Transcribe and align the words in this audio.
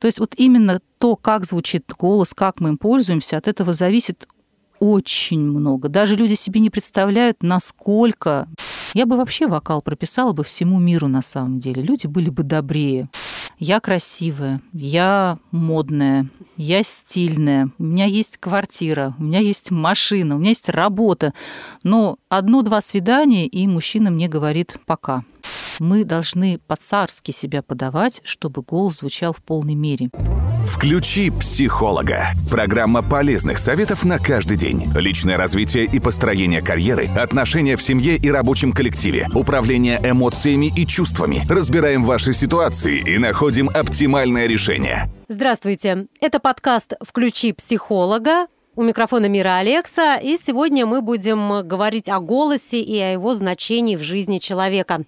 То 0.00 0.06
есть 0.06 0.18
вот 0.18 0.34
именно 0.36 0.80
то, 0.98 1.14
как 1.14 1.44
звучит 1.44 1.84
голос, 1.96 2.34
как 2.34 2.58
мы 2.58 2.70
им 2.70 2.78
пользуемся, 2.78 3.36
от 3.36 3.46
этого 3.46 3.74
зависит 3.74 4.26
очень 4.80 5.40
много. 5.40 5.88
Даже 5.88 6.16
люди 6.16 6.34
себе 6.34 6.60
не 6.60 6.70
представляют, 6.70 7.42
насколько... 7.42 8.48
Я 8.92 9.06
бы 9.06 9.16
вообще 9.16 9.46
вокал 9.46 9.82
прописала 9.82 10.32
бы 10.32 10.42
всему 10.42 10.80
миру 10.80 11.06
на 11.06 11.22
самом 11.22 11.60
деле. 11.60 11.80
Люди 11.80 12.08
были 12.08 12.28
бы 12.28 12.42
добрее. 12.42 13.08
Я 13.58 13.78
красивая, 13.78 14.62
я 14.72 15.38
модная, 15.50 16.28
я 16.56 16.82
стильная, 16.82 17.68
у 17.78 17.84
меня 17.84 18.06
есть 18.06 18.38
квартира, 18.38 19.14
у 19.18 19.22
меня 19.22 19.38
есть 19.38 19.70
машина, 19.70 20.34
у 20.34 20.38
меня 20.38 20.48
есть 20.48 20.70
работа. 20.70 21.34
Но 21.82 22.16
одно-два 22.30 22.80
свидания, 22.80 23.46
и 23.46 23.66
мужчина 23.66 24.10
мне 24.10 24.28
говорит 24.28 24.76
«пока». 24.86 25.24
Мы 25.80 26.04
должны 26.04 26.58
по-царски 26.66 27.30
себя 27.30 27.62
подавать, 27.62 28.20
чтобы 28.24 28.60
голос 28.60 28.98
звучал 28.98 29.32
в 29.32 29.42
полной 29.42 29.74
мере. 29.74 30.10
Включи 30.66 31.30
психолога. 31.30 32.32
Программа 32.50 33.02
полезных 33.02 33.58
советов 33.58 34.04
на 34.04 34.18
каждый 34.18 34.58
день. 34.58 34.92
Личное 34.94 35.38
развитие 35.38 35.86
и 35.86 35.98
построение 35.98 36.60
карьеры, 36.60 37.06
отношения 37.16 37.78
в 37.78 37.82
семье 37.82 38.16
и 38.16 38.30
рабочем 38.30 38.72
коллективе, 38.72 39.26
управление 39.34 39.98
эмоциями 40.04 40.70
и 40.76 40.86
чувствами. 40.86 41.46
Разбираем 41.48 42.04
ваши 42.04 42.34
ситуации 42.34 42.98
и 42.98 43.16
находим 43.16 43.70
оптимальное 43.70 44.46
решение. 44.46 45.10
Здравствуйте. 45.28 46.08
Это 46.20 46.40
подкаст 46.40 46.92
«Включи 47.00 47.54
психолога». 47.54 48.48
У 48.80 48.82
микрофона 48.82 49.26
Мира 49.26 49.56
Алекса, 49.56 50.16
и 50.16 50.38
сегодня 50.38 50.86
мы 50.86 51.02
будем 51.02 51.68
говорить 51.68 52.08
о 52.08 52.18
голосе 52.18 52.80
и 52.80 52.98
о 52.98 53.12
его 53.12 53.34
значении 53.34 53.94
в 53.94 54.02
жизни 54.02 54.38
человека. 54.38 55.02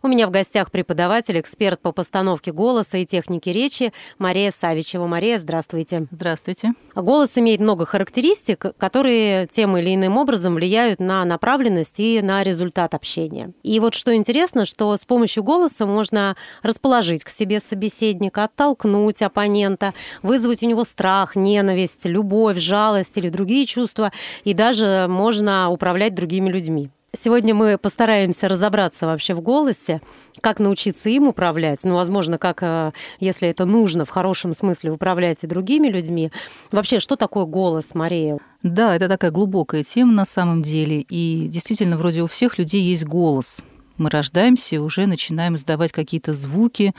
У 0.00 0.08
меня 0.08 0.26
в 0.26 0.30
гостях 0.30 0.70
преподаватель, 0.70 1.38
эксперт 1.38 1.78
по 1.78 1.92
постановке 1.92 2.52
голоса 2.52 2.96
и 2.96 3.04
технике 3.04 3.52
речи 3.52 3.92
Мария 4.16 4.50
Савичева. 4.50 5.06
Мария, 5.06 5.40
здравствуйте. 5.40 6.06
Здравствуйте. 6.10 6.72
Голос 6.94 7.36
имеет 7.36 7.60
много 7.60 7.84
характеристик, 7.84 8.64
которые 8.78 9.46
тем 9.46 9.76
или 9.76 9.94
иным 9.94 10.16
образом 10.16 10.54
влияют 10.54 10.98
на 10.98 11.22
направленность 11.26 12.00
и 12.00 12.22
на 12.22 12.42
результат 12.42 12.94
общения. 12.94 13.52
И 13.62 13.78
вот 13.78 13.92
что 13.92 14.16
интересно, 14.16 14.64
что 14.64 14.96
с 14.96 15.04
помощью 15.04 15.42
голоса 15.42 15.84
можно 15.84 16.34
расположить 16.62 17.24
к 17.24 17.28
себе 17.28 17.60
собеседника, 17.60 18.44
оттолкнуть 18.44 19.20
оппонента, 19.20 19.92
вызвать 20.22 20.62
у 20.62 20.66
него 20.66 20.86
страх, 20.86 21.36
ненависть, 21.36 22.06
любовь, 22.06 22.56
жалость 22.56 23.17
или 23.18 23.28
другие 23.28 23.66
чувства, 23.66 24.12
и 24.44 24.54
даже 24.54 25.06
можно 25.08 25.70
управлять 25.70 26.14
другими 26.14 26.48
людьми. 26.48 26.90
Сегодня 27.16 27.54
мы 27.54 27.78
постараемся 27.78 28.48
разобраться 28.48 29.06
вообще 29.06 29.32
в 29.32 29.40
голосе, 29.40 30.02
как 30.42 30.60
научиться 30.60 31.08
им 31.08 31.26
управлять, 31.26 31.82
ну, 31.82 31.94
возможно, 31.94 32.36
как, 32.36 32.62
э, 32.62 32.92
если 33.18 33.48
это 33.48 33.64
нужно, 33.64 34.04
в 34.04 34.10
хорошем 34.10 34.52
смысле 34.52 34.92
управлять 34.92 35.38
и 35.40 35.46
другими 35.46 35.88
людьми. 35.88 36.30
Вообще, 36.70 37.00
что 37.00 37.16
такое 37.16 37.46
голос, 37.46 37.94
Мария? 37.94 38.38
Да, 38.62 38.94
это 38.94 39.08
такая 39.08 39.30
глубокая 39.30 39.84
тема 39.84 40.12
на 40.12 40.26
самом 40.26 40.62
деле, 40.62 41.00
и 41.00 41.48
действительно, 41.48 41.96
вроде 41.96 42.22
у 42.22 42.26
всех 42.26 42.58
людей 42.58 42.82
есть 42.82 43.06
голос. 43.06 43.62
Мы 43.98 44.10
рождаемся 44.10 44.76
и 44.76 44.78
уже 44.78 45.06
начинаем 45.06 45.56
издавать 45.56 45.92
какие-то 45.92 46.32
звуки, 46.34 46.94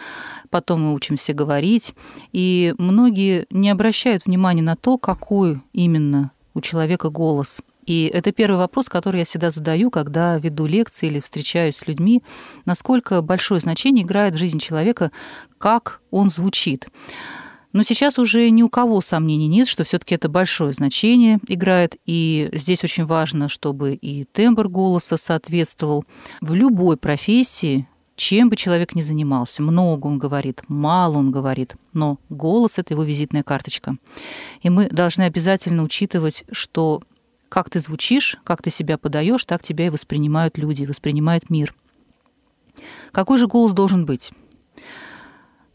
потом 0.50 0.84
мы 0.84 0.94
учимся 0.94 1.34
говорить, 1.34 1.94
и 2.32 2.76
многие 2.78 3.46
не 3.50 3.70
обращают 3.70 4.26
внимания 4.26 4.62
на 4.62 4.76
то, 4.76 4.98
какой 4.98 5.62
именно 5.74 6.32
у 6.54 6.62
человека 6.62 7.10
голос. 7.10 7.62
И 7.86 8.06
это 8.14 8.32
первый 8.32 8.58
вопрос, 8.58 8.88
который 8.88 9.20
я 9.20 9.26
всегда 9.26 9.50
задаю, 9.50 9.90
когда 9.90 10.38
веду 10.38 10.68
лекции 10.68 11.08
или 11.08 11.20
встречаюсь 11.20 11.78
с 11.78 11.88
людьми, 11.88 12.22
насколько 12.66 13.22
большое 13.22 13.62
значение 13.62 14.06
играет 14.06 14.36
в 14.36 14.38
жизни 14.38 14.60
человека, 14.60 15.12
как 15.58 16.02
он 16.12 16.30
звучит. 16.30 16.88
Но 17.72 17.84
сейчас 17.84 18.18
уже 18.18 18.50
ни 18.50 18.64
у 18.64 18.70
кого 18.70 19.00
сомнений 19.00 19.48
нет, 19.48 19.68
что 19.68 19.84
все-таки 19.84 20.16
это 20.16 20.28
большое 20.28 20.74
значение 20.74 21.40
играет, 21.48 21.98
и 22.06 22.50
здесь 22.52 22.84
очень 22.84 23.06
важно, 23.06 23.48
чтобы 23.48 23.94
и 23.94 24.26
тембр 24.26 24.68
голоса 24.68 25.18
соответствовал 25.18 26.04
в 26.42 26.56
любой 26.56 26.98
профессии, 26.98 27.88
чем 28.16 28.50
бы 28.50 28.56
человек 28.56 28.96
ни 28.96 29.02
занимался. 29.02 29.62
Много 29.62 30.08
он 30.08 30.18
говорит, 30.18 30.64
мало 30.68 31.18
он 31.18 31.32
говорит, 31.32 31.76
но 31.94 32.18
голос— 32.30 32.78
это 32.80 32.94
его 32.94 33.04
визитная 33.04 33.44
карточка. 33.44 33.96
И 34.62 34.70
мы 34.70 34.90
должны 34.90 35.24
обязательно 35.24 35.84
учитывать, 35.84 36.44
что 36.52 37.02
как 37.50 37.70
ты 37.70 37.80
звучишь, 37.80 38.38
как 38.44 38.62
ты 38.62 38.70
себя 38.70 38.98
подаешь, 38.98 39.46
так 39.46 39.64
тебя 39.64 39.88
и 39.88 39.90
воспринимают 39.90 40.58
люди, 40.58 40.86
воспринимает 40.86 41.50
мир. 41.50 41.74
Какой 43.12 43.38
же 43.38 43.48
голос 43.48 43.74
должен 43.74 44.06
быть? 44.06 44.32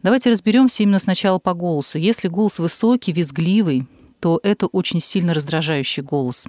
Давайте 0.05 0.31
разберемся 0.31 0.83
именно 0.83 0.99
сначала 0.99 1.39
по 1.39 1.55
голосу. 1.55 1.97
Если 1.97 2.29
голос 2.29 2.59
высокий, 2.59 3.11
визгливый, 3.11 3.87
то 4.21 4.39
это 4.43 4.67
очень 4.67 5.01
сильно 5.01 5.33
раздражающий 5.33 6.03
голос. 6.03 6.47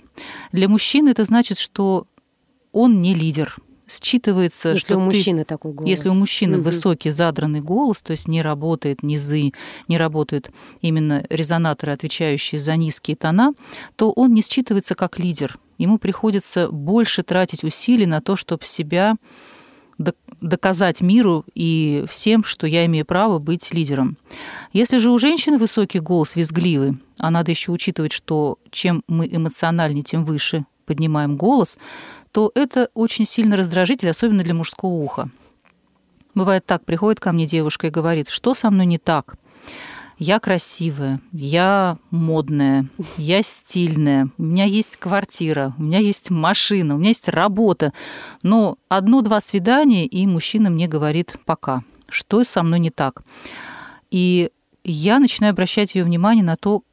Для 0.51 0.67
мужчины 0.67 1.09
это 1.09 1.23
значит, 1.23 1.57
что 1.57 2.05
он 2.73 3.01
не 3.01 3.15
лидер, 3.15 3.55
считывается, 3.87 4.73
если 4.73 4.79
что 4.79 4.97
у 4.97 4.99
ты, 4.99 5.05
мужчины 5.05 5.45
такой 5.45 5.71
голос. 5.71 5.89
Если 5.89 6.09
у 6.09 6.13
мужчины 6.13 6.57
Мгм. 6.57 6.65
высокий 6.65 7.11
задранный 7.11 7.61
голос, 7.61 8.01
то 8.01 8.11
есть 8.11 8.27
не 8.27 8.41
работает 8.41 9.03
низы, 9.03 9.53
не 9.87 9.97
работают 9.97 10.51
именно 10.81 11.25
резонаторы, 11.29 11.93
отвечающие 11.93 12.59
за 12.59 12.75
низкие 12.75 13.15
тона, 13.15 13.53
то 13.95 14.11
он 14.11 14.33
не 14.33 14.41
считывается 14.41 14.95
как 14.95 15.17
лидер. 15.17 15.57
Ему 15.77 15.97
приходится 15.97 16.67
больше 16.67 17.23
тратить 17.23 17.63
усилий 17.63 18.05
на 18.05 18.19
то, 18.19 18.35
чтобы 18.35 18.65
себя 18.65 19.15
доказать 19.97 21.01
миру 21.01 21.45
и 21.53 22.05
всем, 22.07 22.43
что 22.43 22.67
я 22.67 22.85
имею 22.85 23.05
право 23.05 23.39
быть 23.39 23.73
лидером. 23.73 24.17
Если 24.73 24.97
же 24.97 25.09
у 25.09 25.17
женщины 25.17 25.57
высокий 25.57 25.99
голос, 25.99 26.35
визгливый, 26.35 26.97
а 27.17 27.31
надо 27.31 27.51
еще 27.51 27.71
учитывать, 27.71 28.11
что 28.11 28.57
чем 28.71 29.03
мы 29.07 29.27
эмоциональнее, 29.27 30.03
тем 30.03 30.25
выше 30.25 30.65
поднимаем 30.85 31.37
голос, 31.37 31.77
то 32.31 32.51
это 32.53 32.89
очень 32.93 33.25
сильно 33.25 33.55
раздражитель, 33.55 34.09
особенно 34.09 34.43
для 34.43 34.53
мужского 34.53 34.91
уха. 34.91 35.29
Бывает 36.35 36.65
так, 36.65 36.83
приходит 36.83 37.21
ко 37.21 37.31
мне 37.31 37.47
девушка 37.47 37.87
и 37.87 37.91
говорит, 37.91 38.29
что 38.29 38.53
со 38.53 38.69
мной 38.69 38.85
не 38.85 38.97
так? 38.97 39.35
Я 40.17 40.39
красивая, 40.39 41.19
я 41.33 41.97
модная, 42.09 42.87
я 43.17 43.43
стильная, 43.43 44.29
у 44.37 44.43
меня 44.43 44.63
есть 44.63 44.95
квартира, 44.95 45.73
у 45.77 45.83
меня 45.83 45.99
есть 45.99 46.29
машина, 46.29 46.95
у 46.95 46.97
меня 46.97 47.09
есть 47.09 47.27
работа. 47.27 47.91
Но 48.41 48.77
одно-два 48.87 49.41
свидания, 49.41 50.05
и 50.05 50.25
мужчина 50.25 50.69
мне 50.69 50.87
говорит 50.87 51.35
«пока». 51.45 51.83
Что 52.07 52.43
со 52.45 52.63
мной 52.63 52.79
не 52.79 52.91
так? 52.91 53.23
И 54.09 54.51
я 54.85 55.19
начинаю 55.19 55.51
обращать 55.51 55.95
ее 55.95 56.05
внимание 56.05 56.45
на 56.45 56.55
то, 56.55 56.83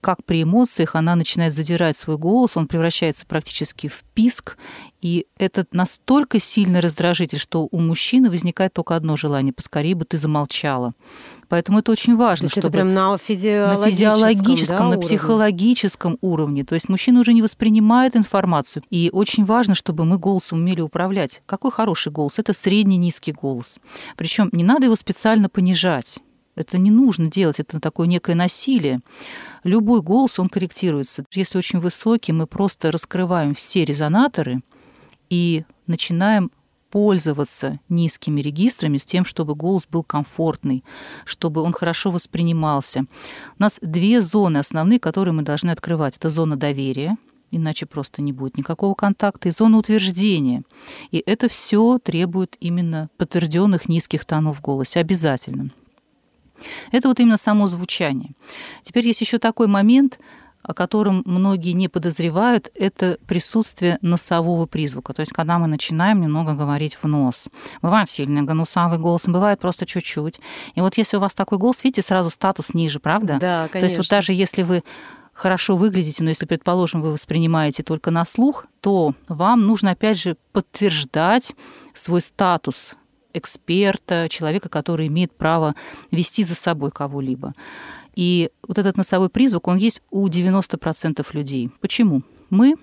как 0.00 0.24
при 0.24 0.44
эмоциях 0.44 0.94
она 0.94 1.14
начинает 1.14 1.52
задирать 1.52 1.98
свой 1.98 2.16
голос, 2.16 2.56
он 2.56 2.66
превращается 2.66 3.26
практически 3.26 3.88
в 3.88 4.02
писк, 4.14 4.56
и 5.00 5.26
это 5.38 5.66
настолько 5.72 6.40
сильный 6.40 6.80
раздражитель, 6.80 7.38
что 7.38 7.68
у 7.70 7.78
мужчины 7.78 8.30
возникает 8.30 8.72
только 8.72 8.96
одно 8.96 9.16
желание– 9.16 9.52
поскорее 9.60 9.94
бы 9.94 10.04
ты 10.04 10.18
замолчала. 10.18 10.94
Поэтому 11.48 11.78
это 11.78 11.90
очень 11.90 12.14
То 12.14 12.18
важно, 12.18 12.46
это 12.46 12.60
чтобы 12.60 12.70
прям 12.70 12.94
на 12.94 13.12
на 13.12 13.18
физиологическом, 13.18 13.90
физиологическом, 13.90 14.76
да, 14.76 14.82
на 14.82 14.88
уровне? 14.90 15.02
психологическом 15.02 16.18
уровне. 16.20 16.64
То 16.64 16.74
есть 16.74 16.88
мужчина 16.88 17.20
уже 17.20 17.32
не 17.32 17.42
воспринимает 17.42 18.14
информацию. 18.14 18.82
И 18.90 19.10
очень 19.12 19.44
важно, 19.44 19.74
чтобы 19.74 20.04
мы 20.04 20.18
голосом 20.18 20.58
умели 20.58 20.80
управлять. 20.80 21.42
Какой 21.46 21.72
хороший 21.72 22.12
голос? 22.12 22.38
Это 22.38 22.52
средний 22.52 22.98
низкий 22.98 23.32
голос. 23.32 23.78
Причем 24.16 24.48
не 24.52 24.62
надо 24.62 24.84
его 24.84 24.96
специально 24.96 25.48
понижать. 25.48 26.18
Это 26.56 26.78
не 26.78 26.90
нужно 26.90 27.30
делать, 27.30 27.58
это 27.58 27.80
такое 27.80 28.06
некое 28.06 28.34
насилие. 28.34 29.00
Любой 29.64 30.02
голос, 30.02 30.38
он 30.38 30.48
корректируется. 30.48 31.24
Если 31.32 31.56
очень 31.56 31.78
высокий, 31.78 32.32
мы 32.32 32.46
просто 32.46 32.92
раскрываем 32.92 33.54
все 33.54 33.84
резонаторы 33.84 34.60
и 35.30 35.64
начинаем 35.86 36.50
пользоваться 36.90 37.78
низкими 37.88 38.40
регистрами 38.40 38.98
с 38.98 39.06
тем, 39.06 39.24
чтобы 39.24 39.54
голос 39.54 39.86
был 39.88 40.02
комфортный, 40.02 40.84
чтобы 41.24 41.62
он 41.62 41.72
хорошо 41.72 42.10
воспринимался. 42.10 43.04
У 43.58 43.62
нас 43.62 43.78
две 43.80 44.20
зоны 44.20 44.58
основные, 44.58 44.98
которые 44.98 45.32
мы 45.32 45.42
должны 45.42 45.70
открывать. 45.70 46.16
Это 46.16 46.30
зона 46.30 46.56
доверия, 46.56 47.16
иначе 47.52 47.86
просто 47.86 48.22
не 48.22 48.32
будет 48.32 48.58
никакого 48.58 48.94
контакта, 48.94 49.48
и 49.48 49.52
зона 49.52 49.78
утверждения. 49.78 50.64
И 51.12 51.22
это 51.24 51.48
все 51.48 51.98
требует 51.98 52.56
именно 52.60 53.08
подтвержденных 53.16 53.88
низких 53.88 54.24
тонов 54.24 54.58
в 54.58 54.60
голосе, 54.60 55.00
обязательно. 55.00 55.70
Это 56.92 57.08
вот 57.08 57.20
именно 57.20 57.38
само 57.38 57.68
звучание. 57.68 58.32
Теперь 58.82 59.06
есть 59.06 59.20
еще 59.20 59.38
такой 59.38 59.66
момент, 59.66 60.18
о 60.62 60.74
котором 60.74 61.22
многие 61.24 61.72
не 61.72 61.88
подозревают, 61.88 62.70
это 62.74 63.18
присутствие 63.26 63.98
носового 64.02 64.66
призвука. 64.66 65.14
То 65.14 65.20
есть, 65.20 65.32
когда 65.32 65.58
мы 65.58 65.66
начинаем 65.66 66.20
немного 66.20 66.54
говорить 66.54 66.98
в 67.00 67.06
нос. 67.06 67.48
Бывает 67.82 68.10
сильный 68.10 68.42
гнусавый 68.42 68.98
голос, 68.98 69.26
бывает 69.26 69.60
просто 69.60 69.86
чуть-чуть. 69.86 70.40
И 70.74 70.80
вот 70.80 70.96
если 70.96 71.16
у 71.16 71.20
вас 71.20 71.34
такой 71.34 71.58
голос, 71.58 71.82
видите, 71.82 72.02
сразу 72.02 72.30
статус 72.30 72.74
ниже, 72.74 73.00
правда? 73.00 73.38
Да, 73.40 73.68
конечно. 73.68 73.80
То 73.80 73.84
есть 73.86 73.96
вот 73.96 74.08
даже 74.08 74.32
если 74.32 74.62
вы 74.62 74.82
хорошо 75.32 75.76
выглядите, 75.76 76.22
но 76.22 76.28
если, 76.28 76.44
предположим, 76.44 77.00
вы 77.00 77.12
воспринимаете 77.12 77.82
только 77.82 78.10
на 78.10 78.24
слух, 78.26 78.66
то 78.80 79.14
вам 79.28 79.66
нужно, 79.66 79.92
опять 79.92 80.18
же, 80.18 80.36
подтверждать 80.52 81.52
свой 81.94 82.20
статус 82.20 82.94
эксперта, 83.32 84.26
человека, 84.28 84.68
который 84.68 85.06
имеет 85.06 85.32
право 85.32 85.74
вести 86.10 86.42
за 86.42 86.54
собой 86.54 86.90
кого-либо. 86.90 87.54
И 88.14 88.50
вот 88.66 88.78
этот 88.78 88.96
носовой 88.96 89.28
призвук, 89.28 89.68
он 89.68 89.76
есть 89.76 90.02
у 90.10 90.26
90% 90.28 91.26
людей. 91.32 91.70
Почему? 91.80 92.22
Мы 92.50 92.74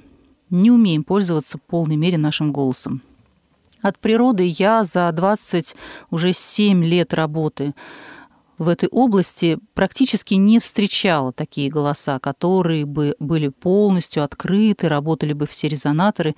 не 0.50 0.72
умеем 0.72 1.04
пользоваться 1.04 1.58
в 1.58 1.62
полной 1.62 1.96
мере 1.96 2.18
нашим 2.18 2.52
голосом. 2.52 3.02
От 3.82 4.00
природы 4.00 4.44
я 4.44 4.84
за 4.84 5.12
20 5.12 5.76
уже 6.10 6.34
7 6.34 6.84
лет 6.84 7.14
работы 7.14 7.74
в 8.58 8.70
этой 8.70 8.90
области 8.90 9.60
практически 9.76 10.34
не 10.34 10.60
встречала 10.60 11.32
такие 11.32 11.70
голоса, 11.70 12.18
которые 12.20 12.86
бы 12.86 13.16
были 13.20 13.50
полностью 13.50 14.24
открыты, 14.24 14.88
работали 14.88 15.34
бы 15.34 15.46
все 15.46 15.68
резонаторы. 15.68 16.36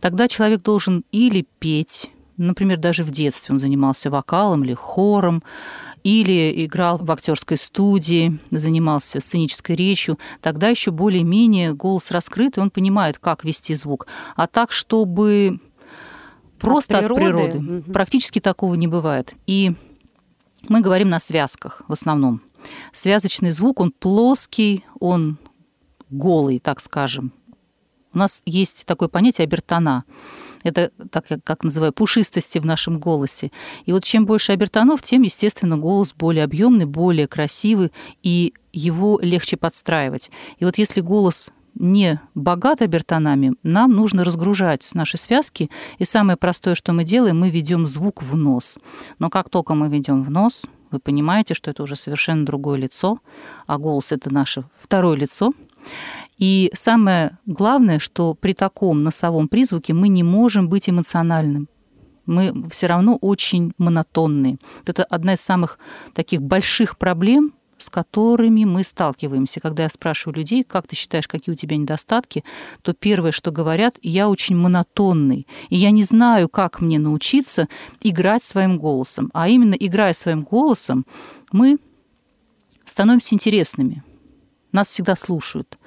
Тогда 0.00 0.26
человек 0.26 0.62
должен 0.62 1.04
или 1.12 1.46
петь, 1.60 2.10
например, 2.36 2.78
даже 2.78 3.04
в 3.04 3.10
детстве 3.10 3.52
он 3.52 3.58
занимался 3.58 4.10
вокалом 4.10 4.64
или 4.64 4.74
хором, 4.74 5.42
или 6.02 6.64
играл 6.64 6.98
в 6.98 7.10
актерской 7.10 7.56
студии, 7.56 8.38
занимался 8.50 9.20
сценической 9.20 9.76
речью, 9.76 10.18
тогда 10.40 10.68
еще 10.68 10.90
более-менее 10.90 11.74
голос 11.74 12.10
раскрыт, 12.10 12.56
и 12.56 12.60
он 12.60 12.70
понимает, 12.70 13.18
как 13.18 13.44
вести 13.44 13.74
звук. 13.74 14.06
А 14.36 14.46
так, 14.46 14.72
чтобы 14.72 15.60
просто 16.58 16.98
от 16.98 17.04
природы, 17.04 17.42
от 17.42 17.52
природы 17.52 17.78
угу. 17.80 17.92
практически 17.92 18.38
такого 18.38 18.74
не 18.74 18.86
бывает. 18.86 19.34
И 19.46 19.72
мы 20.68 20.80
говорим 20.80 21.08
на 21.08 21.20
связках 21.20 21.82
в 21.88 21.92
основном. 21.92 22.42
Связочный 22.92 23.50
звук, 23.50 23.80
он 23.80 23.90
плоский, 23.90 24.84
он 24.98 25.38
голый, 26.10 26.58
так 26.58 26.80
скажем. 26.80 27.32
У 28.12 28.18
нас 28.18 28.42
есть 28.44 28.86
такое 28.86 29.08
понятие 29.08 29.44
обертона. 29.44 30.04
Это, 30.62 30.90
так 31.10 31.26
как 31.44 31.64
называю, 31.64 31.92
пушистости 31.92 32.58
в 32.58 32.66
нашем 32.66 32.98
голосе. 32.98 33.50
И 33.86 33.92
вот 33.92 34.04
чем 34.04 34.26
больше 34.26 34.52
обертонов, 34.52 35.02
тем, 35.02 35.22
естественно, 35.22 35.78
голос 35.78 36.12
более 36.12 36.44
объемный, 36.44 36.84
более 36.84 37.26
красивый, 37.26 37.92
и 38.22 38.52
его 38.72 39.18
легче 39.22 39.56
подстраивать. 39.56 40.30
И 40.58 40.64
вот 40.64 40.78
если 40.78 41.00
голос 41.00 41.50
не 41.74 42.20
богат 42.34 42.82
обертонами, 42.82 43.54
нам 43.62 43.92
нужно 43.92 44.24
разгружать 44.24 44.90
наши 44.94 45.16
связки. 45.16 45.70
И 45.98 46.04
самое 46.04 46.36
простое, 46.36 46.74
что 46.74 46.92
мы 46.92 47.04
делаем, 47.04 47.38
мы 47.38 47.50
ведем 47.50 47.86
звук 47.86 48.22
в 48.22 48.36
нос. 48.36 48.78
Но 49.18 49.30
как 49.30 49.48
только 49.48 49.74
мы 49.74 49.88
ведем 49.88 50.22
в 50.22 50.30
нос, 50.30 50.62
вы 50.90 50.98
понимаете, 50.98 51.54
что 51.54 51.70
это 51.70 51.82
уже 51.82 51.96
совершенно 51.96 52.44
другое 52.44 52.78
лицо, 52.78 53.20
а 53.66 53.78
голос 53.78 54.12
это 54.12 54.32
наше 54.32 54.64
второе 54.80 55.16
лицо. 55.16 55.52
И 56.40 56.70
самое 56.72 57.38
главное, 57.44 57.98
что 57.98 58.34
при 58.34 58.54
таком 58.54 59.02
носовом 59.02 59.46
призвуке 59.46 59.92
мы 59.92 60.08
не 60.08 60.22
можем 60.22 60.70
быть 60.70 60.88
эмоциональным. 60.88 61.68
Мы 62.24 62.68
все 62.70 62.86
равно 62.86 63.16
очень 63.16 63.72
монотонные. 63.76 64.56
Это 64.86 65.04
одна 65.04 65.34
из 65.34 65.42
самых 65.42 65.78
таких 66.14 66.40
больших 66.40 66.96
проблем, 66.96 67.52
с 67.76 67.90
которыми 67.90 68.64
мы 68.64 68.84
сталкиваемся. 68.84 69.60
Когда 69.60 69.82
я 69.82 69.90
спрашиваю 69.90 70.36
людей, 70.36 70.64
как 70.64 70.86
ты 70.86 70.96
считаешь, 70.96 71.28
какие 71.28 71.52
у 71.52 71.56
тебя 71.56 71.76
недостатки, 71.76 72.42
то 72.80 72.94
первое, 72.94 73.32
что 73.32 73.50
говорят, 73.50 73.98
я 74.00 74.28
очень 74.28 74.56
монотонный, 74.56 75.46
и 75.68 75.76
я 75.76 75.90
не 75.90 76.04
знаю, 76.04 76.48
как 76.48 76.80
мне 76.80 76.98
научиться 76.98 77.68
играть 78.02 78.44
своим 78.44 78.78
голосом. 78.78 79.30
А 79.34 79.48
именно, 79.48 79.74
играя 79.74 80.14
своим 80.14 80.44
голосом, 80.44 81.04
мы 81.52 81.78
становимся 82.86 83.34
интересными. 83.34 84.02
Нас 84.72 84.88
всегда 84.88 85.16
слушают 85.16 85.78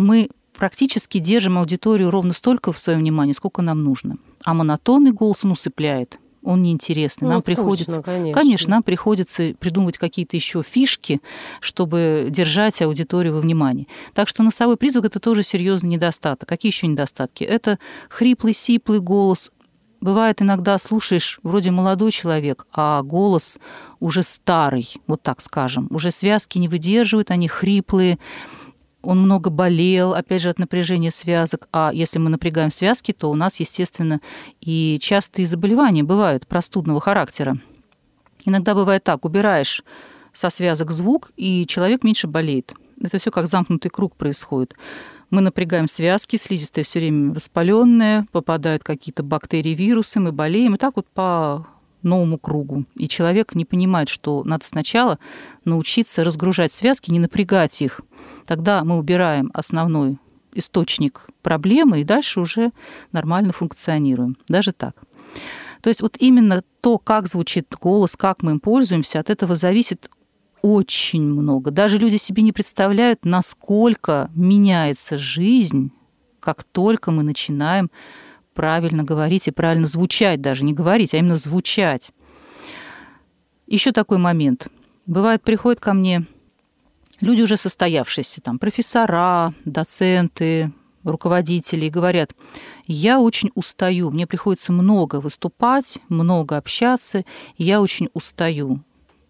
мы 0.00 0.30
практически 0.54 1.18
держим 1.18 1.58
аудиторию 1.58 2.10
ровно 2.10 2.32
столько 2.32 2.72
в 2.72 2.78
своем 2.78 3.00
внимании, 3.00 3.32
сколько 3.32 3.62
нам 3.62 3.82
нужно. 3.82 4.16
А 4.44 4.54
монотонный 4.54 5.12
голос 5.12 5.44
он 5.44 5.52
усыпляет. 5.52 6.18
Он 6.42 6.62
неинтересный. 6.62 7.26
Ну, 7.26 7.34
нам 7.34 7.42
приходится, 7.42 8.02
конечно. 8.02 8.40
конечно, 8.40 8.70
нам 8.70 8.82
приходится 8.82 9.54
придумывать 9.58 9.98
какие-то 9.98 10.36
еще 10.36 10.62
фишки, 10.62 11.20
чтобы 11.60 12.28
держать 12.30 12.80
аудиторию 12.80 13.34
во 13.34 13.40
внимании. 13.40 13.88
Так 14.14 14.26
что 14.26 14.42
носовой 14.42 14.78
призвук 14.78 15.04
это 15.04 15.20
тоже 15.20 15.42
серьезный 15.42 15.90
недостаток. 15.90 16.48
Какие 16.48 16.72
еще 16.72 16.86
недостатки? 16.86 17.44
Это 17.44 17.78
хриплый, 18.08 18.54
сиплый 18.54 19.00
голос. 19.00 19.50
Бывает 20.00 20.40
иногда 20.40 20.78
слушаешь, 20.78 21.40
вроде 21.42 21.70
молодой 21.70 22.10
человек, 22.10 22.66
а 22.72 23.02
голос 23.02 23.58
уже 23.98 24.22
старый, 24.22 24.94
вот 25.06 25.20
так 25.22 25.42
скажем. 25.42 25.88
Уже 25.90 26.10
связки 26.10 26.56
не 26.56 26.68
выдерживают, 26.68 27.30
они 27.30 27.48
хриплые 27.48 28.18
он 29.02 29.20
много 29.20 29.50
болел, 29.50 30.14
опять 30.14 30.42
же, 30.42 30.50
от 30.50 30.58
напряжения 30.58 31.10
связок. 31.10 31.68
А 31.72 31.90
если 31.92 32.18
мы 32.18 32.30
напрягаем 32.30 32.70
связки, 32.70 33.12
то 33.12 33.30
у 33.30 33.34
нас, 33.34 33.60
естественно, 33.60 34.20
и 34.60 34.98
частые 35.00 35.46
заболевания 35.46 36.02
бывают 36.02 36.46
простудного 36.46 37.00
характера. 37.00 37.56
Иногда 38.44 38.74
бывает 38.74 39.04
так, 39.04 39.24
убираешь 39.24 39.82
со 40.32 40.50
связок 40.50 40.90
звук, 40.90 41.32
и 41.36 41.66
человек 41.66 42.04
меньше 42.04 42.26
болеет. 42.26 42.72
Это 43.02 43.18
все 43.18 43.30
как 43.30 43.46
замкнутый 43.46 43.90
круг 43.90 44.16
происходит. 44.16 44.74
Мы 45.30 45.40
напрягаем 45.40 45.86
связки, 45.86 46.36
слизистая 46.36 46.84
все 46.84 46.98
время 46.98 47.32
воспаленная, 47.32 48.26
попадают 48.32 48.82
какие-то 48.82 49.22
бактерии, 49.22 49.74
вирусы, 49.74 50.20
мы 50.20 50.32
болеем. 50.32 50.74
И 50.74 50.78
так 50.78 50.96
вот 50.96 51.06
по 51.06 51.66
новому 52.02 52.38
кругу. 52.38 52.84
И 52.94 53.08
человек 53.08 53.54
не 53.54 53.64
понимает, 53.64 54.08
что 54.08 54.42
надо 54.44 54.66
сначала 54.66 55.18
научиться 55.64 56.24
разгружать 56.24 56.72
связки, 56.72 57.10
не 57.10 57.18
напрягать 57.18 57.80
их. 57.82 58.00
Тогда 58.46 58.84
мы 58.84 58.98
убираем 58.98 59.50
основной 59.54 60.18
источник 60.52 61.28
проблемы 61.42 62.00
и 62.00 62.04
дальше 62.04 62.40
уже 62.40 62.72
нормально 63.12 63.52
функционируем. 63.52 64.36
Даже 64.48 64.72
так. 64.72 64.96
То 65.80 65.88
есть 65.88 66.02
вот 66.02 66.16
именно 66.18 66.62
то, 66.80 66.98
как 66.98 67.28
звучит 67.28 67.74
голос, 67.80 68.16
как 68.16 68.42
мы 68.42 68.52
им 68.52 68.60
пользуемся, 68.60 69.20
от 69.20 69.30
этого 69.30 69.56
зависит 69.56 70.10
очень 70.62 71.22
много. 71.22 71.70
Даже 71.70 71.98
люди 71.98 72.16
себе 72.16 72.42
не 72.42 72.52
представляют, 72.52 73.24
насколько 73.24 74.30
меняется 74.34 75.16
жизнь, 75.16 75.92
как 76.38 76.64
только 76.64 77.10
мы 77.10 77.22
начинаем 77.22 77.90
правильно 78.54 79.04
говорить 79.04 79.48
и 79.48 79.50
правильно 79.50 79.86
звучать 79.86 80.40
даже, 80.40 80.64
не 80.64 80.72
говорить, 80.72 81.14
а 81.14 81.18
именно 81.18 81.36
звучать. 81.36 82.10
Еще 83.66 83.92
такой 83.92 84.18
момент. 84.18 84.68
Бывает, 85.06 85.42
приходят 85.42 85.80
ко 85.80 85.92
мне 85.94 86.24
люди 87.20 87.42
уже 87.42 87.56
состоявшиеся, 87.56 88.40
там, 88.40 88.58
профессора, 88.58 89.54
доценты, 89.64 90.72
руководители, 91.04 91.86
и 91.86 91.90
говорят, 91.90 92.32
я 92.86 93.20
очень 93.20 93.50
устаю, 93.54 94.10
мне 94.10 94.26
приходится 94.26 94.72
много 94.72 95.20
выступать, 95.20 95.98
много 96.08 96.56
общаться, 96.56 97.24
и 97.56 97.64
я 97.64 97.80
очень 97.80 98.08
устаю. 98.12 98.82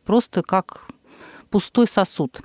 Просто 0.05 0.43
как 0.43 0.88
пустой 1.50 1.87
сосуд. 1.87 2.40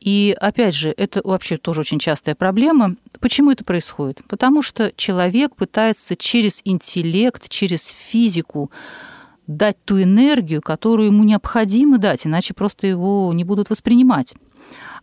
И 0.00 0.34
опять 0.40 0.74
же, 0.74 0.94
это 0.96 1.20
вообще 1.22 1.58
тоже 1.58 1.80
очень 1.82 1.98
частая 1.98 2.34
проблема. 2.34 2.96
Почему 3.20 3.50
это 3.50 3.64
происходит? 3.64 4.20
Потому 4.28 4.62
что 4.62 4.92
человек 4.96 5.54
пытается 5.54 6.16
через 6.16 6.62
интеллект, 6.64 7.48
через 7.50 7.86
физику 7.86 8.70
дать 9.46 9.76
ту 9.84 10.02
энергию, 10.02 10.62
которую 10.62 11.08
ему 11.08 11.24
необходимо 11.24 11.98
дать, 11.98 12.26
иначе 12.26 12.54
просто 12.54 12.86
его 12.86 13.30
не 13.34 13.44
будут 13.44 13.68
воспринимать. 13.68 14.34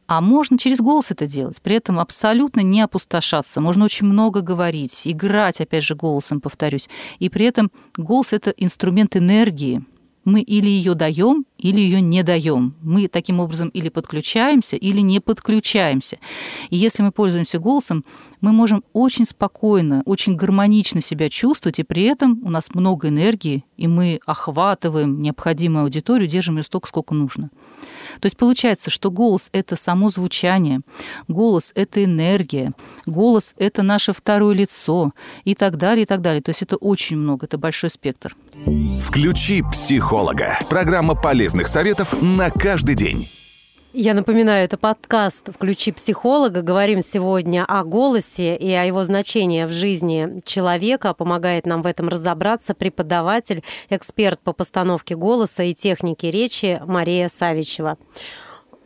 А 0.08 0.22
можно 0.22 0.58
через 0.58 0.80
голос 0.80 1.12
это 1.12 1.27
делать, 1.27 1.62
при 1.62 1.75
этом 1.75 2.00
абсолютно 2.00 2.62
не 2.62 2.80
опустошаться. 2.82 3.60
Можно 3.60 3.86
очень 3.86 4.08
много 4.08 4.39
говорить, 4.39 5.01
играть, 5.04 5.60
опять 5.60 5.84
же, 5.84 5.96
голосом, 5.96 6.39
повторюсь. 6.39 6.89
И 7.20 7.27
при 7.30 7.46
этом 7.46 7.72
голос— 7.98 8.32
это 8.32 8.51
инструмент 8.51 9.18
энергии, 9.18 9.84
мы 10.28 10.42
или 10.42 10.68
ее 10.68 10.94
даем, 10.94 11.46
или 11.58 11.80
ее 11.80 12.02
не 12.02 12.22
даем. 12.22 12.76
Мы 12.82 13.08
таким 13.08 13.40
образом 13.40 13.70
или 13.70 13.88
подключаемся, 13.88 14.76
или 14.76 15.00
не 15.00 15.22
подключаемся. 15.22 16.18
И 16.70 16.76
если 16.76 17.02
мы 17.02 17.14
пользуемся 17.14 17.60
голосом, 17.60 18.04
мы 18.42 18.52
можем 18.52 18.84
очень 18.92 19.24
спокойно, 19.24 20.04
очень 20.06 20.36
гармонично 20.36 21.00
себя 21.00 21.30
чувствовать, 21.30 21.80
и 21.80 21.84
при 21.84 22.04
этом 22.04 22.42
у 22.44 22.50
нас 22.50 22.76
много 22.76 23.08
энергии, 23.08 23.64
и 23.78 23.88
мы 23.88 24.20
охватываем 24.26 25.22
необходимую 25.22 25.84
аудиторию, 25.84 26.28
держим 26.28 26.58
ее 26.58 26.64
столько, 26.64 26.90
сколько 26.90 27.14
нужно. 27.14 27.50
То 28.20 28.26
есть 28.26 28.38
получается, 28.38 28.90
что 28.90 29.12
голос— 29.12 29.50
это 29.54 29.76
само 29.76 30.10
звучание, 30.10 30.82
голос— 31.28 31.72
это 31.76 32.04
энергия, 32.04 32.74
голос— 33.06 33.56
это 33.58 33.84
наше 33.84 34.14
второе 34.14 34.56
лицо 34.56 35.12
и 35.44 35.56
так 35.56 35.78
далее, 35.78 36.04
и 36.04 36.06
так 36.06 36.22
далее. 36.22 36.42
То 36.42 36.50
есть 36.50 36.62
это 36.62 36.76
очень 36.76 37.18
много, 37.18 37.46
это 37.46 37.58
большой 37.58 37.90
спектр. 37.90 38.36
Включи 39.00 39.62
психолога. 39.64 40.60
Программа 40.70 41.16
полезных 41.16 41.68
советов 41.68 42.16
на 42.22 42.50
каждый 42.50 42.96
день. 42.96 43.30
Я 44.00 44.13
напоминаю, 44.13 44.63
это 44.63 44.77
подкаст 44.77 45.51
«Включи 45.51 45.92
психолога». 45.92 46.62
Говорим 46.62 47.01
сегодня 47.01 47.66
о 47.68 47.84
голосе 47.84 48.56
и 48.56 48.72
о 48.72 48.84
его 48.84 49.04
значении 49.06 49.63
в 49.63 49.72
жизни 49.72 50.39
человека. 50.46 51.16
Помогает 51.16 51.66
нам 51.66 51.82
в 51.82 51.88
этом 51.88 52.08
разобраться 52.08 52.75
преподаватель, 52.75 53.63
эксперт 53.89 54.39
по 54.39 54.54
постановке 54.54 55.16
голоса 55.16 55.63
и 55.63 55.74
технике 55.74 56.30
речи 56.30 56.80
Мария 56.86 57.27
Савичева. 57.27 57.98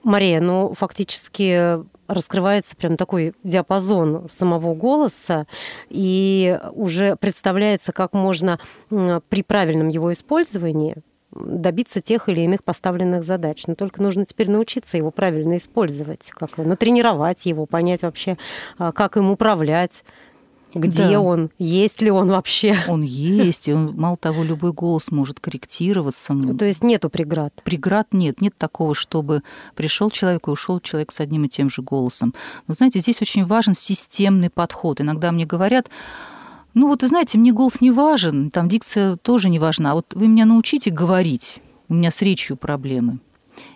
Мария, 0.01 0.39
ну, 0.39 0.73
фактически 0.73 1.79
раскрывается 2.07 2.77
прям 2.77 2.95
такой 2.95 3.33
диапазон 3.43 4.29
самого 4.29 4.73
голоса, 4.75 5.45
и 5.89 6.57
уже 6.71 7.17
представляется, 7.17 7.91
как 7.91 8.13
можно 8.13 8.61
при 8.89 9.43
правильном 9.43 9.89
его 9.89 10.13
использовании 10.13 10.95
добиться 11.33 12.01
тех 12.01 12.29
или 12.29 12.41
иных 12.41 12.63
поставленных 12.63 13.23
задач. 13.23 13.65
Но 13.67 13.75
только 13.75 14.01
нужно 14.01 14.25
теперь 14.25 14.51
научиться 14.51 14.97
его 14.97 15.11
правильно 15.11 15.57
использовать, 15.57 16.31
как 16.31 16.57
натренировать 16.57 17.45
его, 17.45 17.65
понять 17.65 18.01
вообще, 18.03 18.37
а, 18.77 18.91
как 18.91 19.17
им 19.17 19.31
управлять. 19.31 20.03
Где 20.73 21.09
да. 21.09 21.21
он? 21.21 21.49
Есть 21.57 22.01
ли 22.01 22.09
он 22.11 22.29
вообще? 22.29 22.75
Он 22.87 23.01
есть, 23.01 23.67
и 23.67 23.73
он, 23.73 23.93
мало 23.95 24.15
того, 24.15 24.43
любой 24.43 24.71
голос 24.71 25.11
может 25.11 25.39
корректироваться. 25.39 26.33
Ну, 26.33 26.55
то 26.55 26.65
есть 26.65 26.83
нету 26.83 27.09
преград? 27.09 27.53
Преград 27.63 28.07
нет. 28.13 28.41
Нет 28.41 28.53
такого, 28.57 28.95
чтобы 28.95 29.43
пришел 29.75 30.09
человек 30.09 30.47
и 30.47 30.51
ушел 30.51 30.79
человек 30.79 31.11
с 31.11 31.19
одним 31.19 31.45
и 31.45 31.49
тем 31.49 31.69
же 31.69 31.81
голосом. 31.81 32.33
Но 32.67 32.73
знаете, 32.73 32.99
здесь 32.99 33.21
очень 33.21 33.45
важен 33.45 33.73
системный 33.73 34.49
подход. 34.49 35.01
Иногда 35.01 35.31
мне 35.31 35.45
говорят, 35.45 35.89
ну 36.73 36.87
вот 36.87 37.01
вы 37.01 37.07
знаете, 37.07 37.37
мне 37.37 37.51
голос 37.51 37.81
не 37.81 37.91
важен, 37.91 38.51
там 38.51 38.67
дикция 38.67 39.17
тоже 39.17 39.49
не 39.49 39.59
важна. 39.59 39.91
А 39.91 39.95
вот 39.95 40.13
вы 40.13 40.27
меня 40.27 40.45
научите 40.45 40.89
говорить, 40.89 41.61
у 41.89 41.93
меня 41.93 42.11
с 42.11 42.21
речью 42.21 42.57
проблемы. 42.57 43.19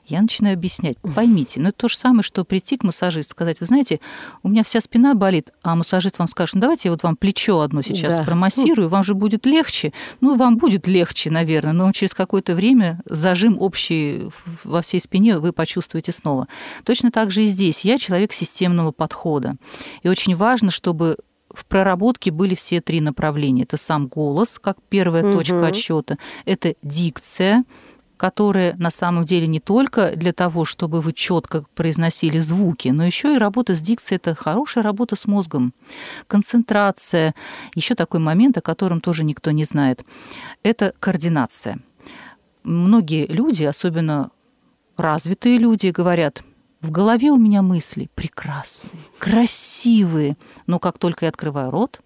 Я 0.05 0.21
начинаю 0.21 0.55
объяснять. 0.55 0.97
Поймите, 1.15 1.59
ну 1.59 1.69
это 1.69 1.79
то 1.79 1.87
же 1.87 1.97
самое, 1.97 2.23
что 2.23 2.43
прийти 2.43 2.77
к 2.77 2.83
массажисту, 2.83 3.31
сказать, 3.31 3.59
вы 3.59 3.65
знаете, 3.65 3.99
у 4.43 4.49
меня 4.49 4.63
вся 4.63 4.79
спина 4.79 5.15
болит, 5.15 5.51
а 5.63 5.75
массажист 5.75 6.19
вам 6.19 6.27
скажет, 6.27 6.55
ну 6.55 6.61
давайте 6.61 6.87
я 6.87 6.91
вот 6.91 7.03
вам 7.03 7.15
плечо 7.15 7.59
одно 7.59 7.81
сейчас 7.81 8.17
да. 8.17 8.23
промассирую, 8.23 8.87
вам 8.87 9.03
же 9.03 9.15
будет 9.15 9.45
легче. 9.45 9.93
Ну, 10.21 10.35
вам 10.35 10.57
будет 10.57 10.87
легче, 10.87 11.31
наверное, 11.31 11.73
но 11.73 11.91
через 11.91 12.13
какое-то 12.13 12.55
время 12.55 13.01
зажим 13.05 13.57
общий 13.59 14.29
во 14.63 14.81
всей 14.81 14.99
спине 14.99 15.39
вы 15.39 15.53
почувствуете 15.53 16.11
снова. 16.11 16.47
Точно 16.83 17.11
так 17.11 17.31
же 17.31 17.43
и 17.43 17.47
здесь. 17.47 17.81
Я 17.81 17.97
человек 17.97 18.31
системного 18.31 18.91
подхода. 18.91 19.55
И 20.03 20.09
очень 20.09 20.35
важно, 20.35 20.71
чтобы 20.71 21.17
в 21.55 21.65
проработке 21.65 22.31
были 22.31 22.55
все 22.55 22.81
три 22.81 23.01
направления. 23.01 23.63
Это 23.63 23.77
сам 23.77 24.07
голос, 24.07 24.59
как 24.61 24.77
первая 24.89 25.23
угу. 25.23 25.37
точка 25.37 25.67
отсчета, 25.67 26.17
это 26.45 26.75
дикция, 26.83 27.63
которая 28.17 28.75
на 28.77 28.91
самом 28.91 29.25
деле 29.25 29.47
не 29.47 29.59
только 29.59 30.15
для 30.15 30.33
того, 30.33 30.65
чтобы 30.65 31.01
вы 31.01 31.13
четко 31.13 31.65
произносили 31.75 32.39
звуки, 32.39 32.89
но 32.89 33.05
еще 33.05 33.35
и 33.35 33.37
работа 33.37 33.75
с 33.75 33.81
дикцией 33.81 34.17
это 34.17 34.35
хорошая 34.35 34.83
работа 34.83 35.15
с 35.15 35.25
мозгом, 35.25 35.73
концентрация. 36.27 37.35
Еще 37.73 37.95
такой 37.95 38.19
момент, 38.19 38.57
о 38.57 38.61
котором 38.61 39.01
тоже 39.01 39.23
никто 39.23 39.51
не 39.51 39.63
знает, 39.63 40.03
это 40.63 40.93
координация. 40.99 41.79
Многие 42.63 43.27
люди, 43.27 43.63
особенно 43.63 44.31
развитые 44.97 45.57
люди, 45.57 45.87
говорят, 45.87 46.43
в 46.85 46.91
голове 46.91 47.31
у 47.31 47.37
меня 47.37 47.63
мысли 47.63 48.09
прекрасные, 48.13 48.91
красивые, 49.17 50.37
но 50.67 50.77
как 50.77 50.99
только 50.99 51.25
я 51.25 51.29
открываю 51.29 51.71
рот, 51.71 52.01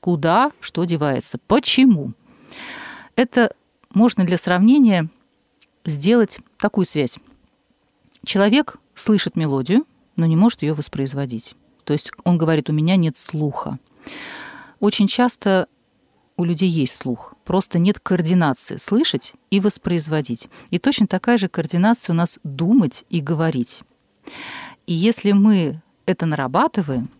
куда, 0.00 0.50
что 0.60 0.84
девается, 0.84 1.38
почему? 1.46 2.12
Это 3.14 3.54
можно 3.94 4.24
для 4.24 4.36
сравнения 4.36 5.08
сделать 5.84 6.40
такую 6.58 6.84
связь. 6.84 7.18
Человек 8.24 8.78
слышит 8.94 9.36
мелодию, 9.36 9.86
но 10.16 10.26
не 10.26 10.34
может 10.34 10.62
ее 10.62 10.74
воспроизводить. 10.74 11.54
То 11.84 11.92
есть 11.92 12.10
он 12.24 12.38
говорит, 12.38 12.68
у 12.68 12.72
меня 12.72 12.96
нет 12.96 13.16
слуха. 13.16 13.78
Очень 14.80 15.06
часто 15.06 15.68
у 16.36 16.44
людей 16.44 16.68
есть 16.68 16.96
слух, 16.96 17.34
просто 17.44 17.78
нет 17.78 18.00
координации 18.00 18.78
слышать 18.78 19.34
и 19.50 19.60
воспроизводить. 19.60 20.48
И 20.70 20.78
точно 20.78 21.06
такая 21.06 21.38
же 21.38 21.48
координация 21.48 22.14
у 22.14 22.16
нас 22.16 22.38
думать 22.42 23.04
и 23.10 23.20
говорить. 23.20 23.82
И 24.86 24.94
если 24.94 25.32
мы 25.32 25.80
это 26.06 26.26
нарабатываем, 26.26 27.10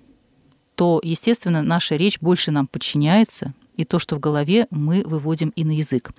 то, 0.75 1.01
естественно, 1.03 1.63
наша 1.63 1.97
речь 1.97 2.21
больше 2.21 2.51
нам 2.51 2.67
подчиняется, 2.67 3.53
и 3.77 3.85
то, 3.85 3.99
что 3.99 4.17
в 4.17 4.21
голове, 4.21 4.67
мы 4.71 5.03
выводим 5.05 5.51
и 5.51 5.65
на 5.65 5.73
язык. 5.73 6.13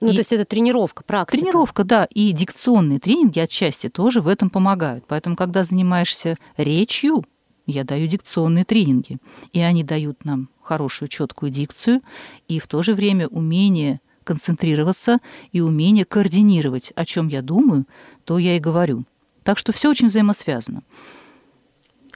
Ну, 0.00 0.08
и... 0.08 0.12
то 0.12 0.18
есть 0.18 0.32
это 0.32 0.44
тренировка, 0.44 1.02
практика. 1.02 1.38
Тренировка, 1.38 1.84
да. 1.84 2.06
И 2.12 2.32
дикционные 2.32 3.00
тренинги 3.00 3.38
отчасти 3.38 3.88
тоже 3.88 4.20
в 4.20 4.28
этом 4.28 4.50
помогают. 4.50 5.04
Поэтому, 5.08 5.36
когда 5.36 5.64
занимаешься 5.64 6.36
речью, 6.56 7.24
я 7.66 7.84
даю 7.84 8.06
дикционные 8.06 8.64
тренинги. 8.64 9.18
И 9.52 9.60
они 9.60 9.82
дают 9.82 10.24
нам 10.24 10.50
хорошую, 10.62 11.08
четкую 11.08 11.50
дикцию 11.50 12.00
и 12.48 12.58
в 12.58 12.66
то 12.66 12.82
же 12.82 12.94
время 12.94 13.28
умение 13.28 14.00
концентрироваться 14.24 15.18
и 15.52 15.60
умение 15.60 16.04
координировать, 16.04 16.92
о 16.96 17.04
чем 17.04 17.28
я 17.28 17.42
думаю, 17.42 17.86
то 18.24 18.38
я 18.38 18.56
и 18.56 18.60
говорю. 18.60 19.04
Так 19.44 19.58
что 19.58 19.72
все 19.72 19.90
очень 19.90 20.08
взаимосвязано. 20.08 20.82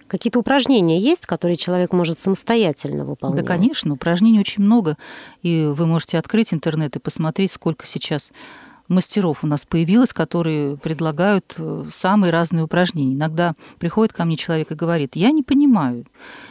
Какие-то 0.09 0.39
упражнения 0.39 0.99
есть, 0.99 1.27
которые 1.27 1.57
человек 1.57 1.93
может 1.93 2.19
самостоятельно 2.19 3.05
выполнять? 3.05 3.45
Да, 3.45 3.47
конечно, 3.47 3.93
упражнений 3.93 4.41
очень 4.41 4.63
много. 4.63 4.97
И 5.43 5.67
вы 5.67 5.87
можете 5.87 6.19
открыть 6.19 6.55
интернет 6.55 6.97
и 6.97 6.99
посмотреть, 6.99 7.53
сколько 7.53 7.87
сейчас 7.87 8.33
мастеров 8.89 9.45
у 9.45 9.47
нас 9.47 9.65
появилось, 9.65 10.13
которые 10.13 10.77
предлагают 10.77 11.55
э, 11.59 11.85
самые 11.93 12.31
разные 12.31 12.65
упражнения. 12.65 13.15
Иногда 13.15 13.55
приходит 13.79 14.13
ко 14.13 14.25
мне 14.25 14.37
человек 14.37 14.73
и 14.73 14.75
говорит, 14.75 15.15
я 15.15 15.31
не 15.31 15.43
понимаю, 15.43 16.07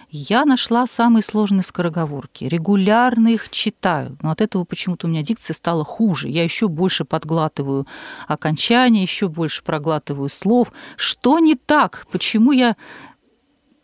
я 0.09 0.45
нашла 0.45 0.87
самые 0.87 1.23
сложные 1.23 1.63
скороговорки, 1.63 2.45
регулярно 2.45 3.29
их 3.29 3.49
читаю, 3.49 4.17
но 4.21 4.31
от 4.31 4.41
этого 4.41 4.63
почему-то 4.63 5.07
у 5.07 5.09
меня 5.09 5.23
дикция 5.23 5.53
стала 5.53 5.83
хуже. 5.83 6.29
Я 6.29 6.43
еще 6.43 6.67
больше 6.67 7.03
подглатываю 7.03 7.87
окончания, 8.27 9.01
еще 9.01 9.27
больше 9.27 9.63
проглатываю 9.63 10.29
слов. 10.29 10.71
Что 10.95 11.39
не 11.39 11.55
так? 11.55 12.07
Почему 12.11 12.51
я 12.51 12.77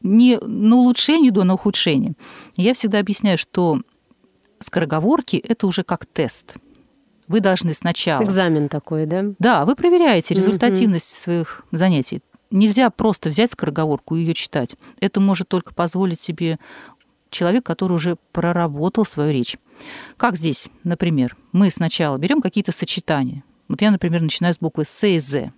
не 0.02 0.38
на 0.38 0.78
улучшение 0.78 1.30
иду, 1.30 1.42
а 1.42 1.46
на 1.46 1.56
ухудшение? 1.56 2.14
Я 2.56 2.74
всегда 2.74 3.00
объясняю, 3.00 3.38
что 3.38 3.82
скороговорки– 4.60 5.36
это 5.48 5.68
уже 5.68 5.84
как 5.84 6.06
тест. 6.06 6.56
Вы 7.34 7.40
должны 7.40 7.74
сначала... 7.74 8.24
Экзамен 8.24 8.70
такой, 8.70 9.08
да? 9.08 9.24
Да, 9.40 9.66
вы 9.66 9.76
проверяете 9.76 10.36
результативность 10.36 11.10
своих 11.20 11.66
занятий 11.72 12.22
нельзя 12.52 12.92
просто 12.92 13.30
взять 13.30 13.50
скороговорку 13.50 14.16
и 14.16 14.20
ее 14.20 14.36
читать. 14.36 14.76
Это 15.00 15.20
может 15.20 15.48
только 15.48 15.74
позволить 15.74 16.20
себе 16.20 16.60
человек, 17.32 17.66
который 17.66 17.94
уже 17.94 18.18
проработал 18.32 19.06
свою 19.06 19.34
речь. 19.34 19.58
Как 20.18 20.38
здесь, 20.38 20.70
например, 20.84 21.36
мы 21.52 21.72
сначала 21.72 22.20
берем 22.20 22.42
какие-то 22.42 22.72
сочетания. 22.72 23.44
Вот 23.68 23.82
я, 23.82 23.90
например, 23.90 24.22
начинаю 24.22 24.54
с 24.54 24.60
буквы 24.60 24.86
С 24.86 25.08
и 25.08 25.18
З. 25.18 25.52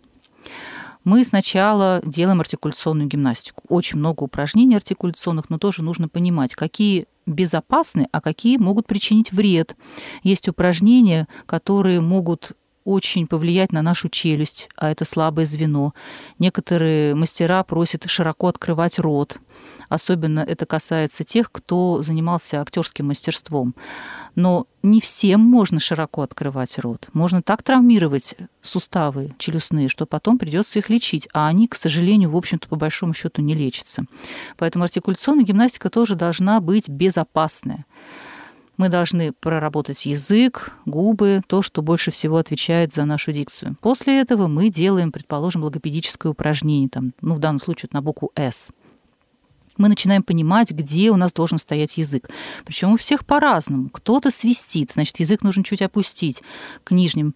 Мы 1.05 1.23
сначала 1.23 2.01
делаем 2.03 2.41
артикуляционную 2.41 3.07
гимнастику. 3.07 3.63
Очень 3.69 3.99
много 3.99 4.23
упражнений 4.23 4.75
артикуляционных, 4.75 5.49
но 5.49 5.59
тоже 5.59 5.83
нужно 5.83 6.09
понимать, 6.09 6.55
какие 6.55 7.05
безопасны, 7.27 8.07
а 8.11 8.21
какие 8.21 8.57
могут 8.57 8.87
причинить 8.87 9.31
вред. 9.31 9.75
Есть 10.23 10.49
упражнения, 10.49 11.27
которые 11.45 12.01
могут 12.01 12.53
очень 12.85 13.27
повлиять 13.27 13.73
на 13.73 13.81
нашу 13.81 14.07
челюсть, 14.07 14.69
а 14.77 14.91
это 14.91 15.03
слабое 15.03 15.45
звено. 15.45 15.93
Некоторые 16.39 17.15
мастера 17.15 17.63
просят 17.63 18.07
широко 18.07 18.47
открывать 18.47 18.99
рот. 18.99 19.37
Особенно 19.89 20.39
это 20.39 20.65
касается 20.65 21.23
тех, 21.23 21.51
кто 21.51 22.01
занимался 22.01 22.61
актерским 22.61 23.07
мастерством. 23.07 23.75
Но 24.35 24.67
не 24.83 25.01
всем 25.01 25.41
можно 25.41 25.79
широко 25.79 26.21
открывать 26.21 26.77
рот. 26.79 27.07
Можно 27.13 27.41
так 27.41 27.63
травмировать 27.63 28.35
суставы 28.61 29.33
челюстные, 29.37 29.89
что 29.89 30.05
потом 30.05 30.37
придется 30.37 30.79
их 30.79 30.89
лечить. 30.89 31.27
А 31.33 31.47
они, 31.47 31.67
к 31.67 31.75
сожалению, 31.75 32.31
в 32.31 32.37
общем-то, 32.37 32.67
по 32.67 32.75
большому 32.75 33.13
счету 33.13 33.41
не 33.41 33.55
лечатся. 33.55 34.05
Поэтому 34.57 34.83
артикуляционная 34.83 35.43
гимнастика 35.43 35.89
тоже 35.89 36.15
должна 36.15 36.59
быть 36.59 36.87
безопасная 36.89 37.85
мы 38.77 38.89
должны 38.89 39.31
проработать 39.31 40.05
язык, 40.05 40.73
губы, 40.85 41.41
то, 41.47 41.61
что 41.61 41.81
больше 41.81 42.11
всего 42.11 42.37
отвечает 42.37 42.93
за 42.93 43.05
нашу 43.05 43.31
дикцию. 43.31 43.77
После 43.81 44.19
этого 44.19 44.47
мы 44.47 44.69
делаем, 44.69 45.11
предположим, 45.11 45.63
логопедическое 45.63 46.31
упражнение, 46.31 46.89
там, 46.89 47.13
ну, 47.21 47.35
в 47.35 47.39
данном 47.39 47.59
случае 47.59 47.89
на 47.93 48.01
букву 48.01 48.31
«С». 48.35 48.71
Мы 49.77 49.89
начинаем 49.89 50.23
понимать, 50.23 50.71
где 50.71 51.11
у 51.11 51.17
нас 51.17 51.33
должен 51.33 51.57
стоять 51.57 51.97
язык. 51.97 52.29
Причем 52.63 52.93
у 52.93 52.97
всех 52.97 53.25
по-разному. 53.25 53.89
Кто-то 53.89 54.31
свистит, 54.31 54.91
значит, 54.93 55.19
язык 55.19 55.43
нужно 55.43 55.65
чуть 55.65 55.81
опустить 55.81 56.41
к 56.85 56.91
нижним 56.91 57.35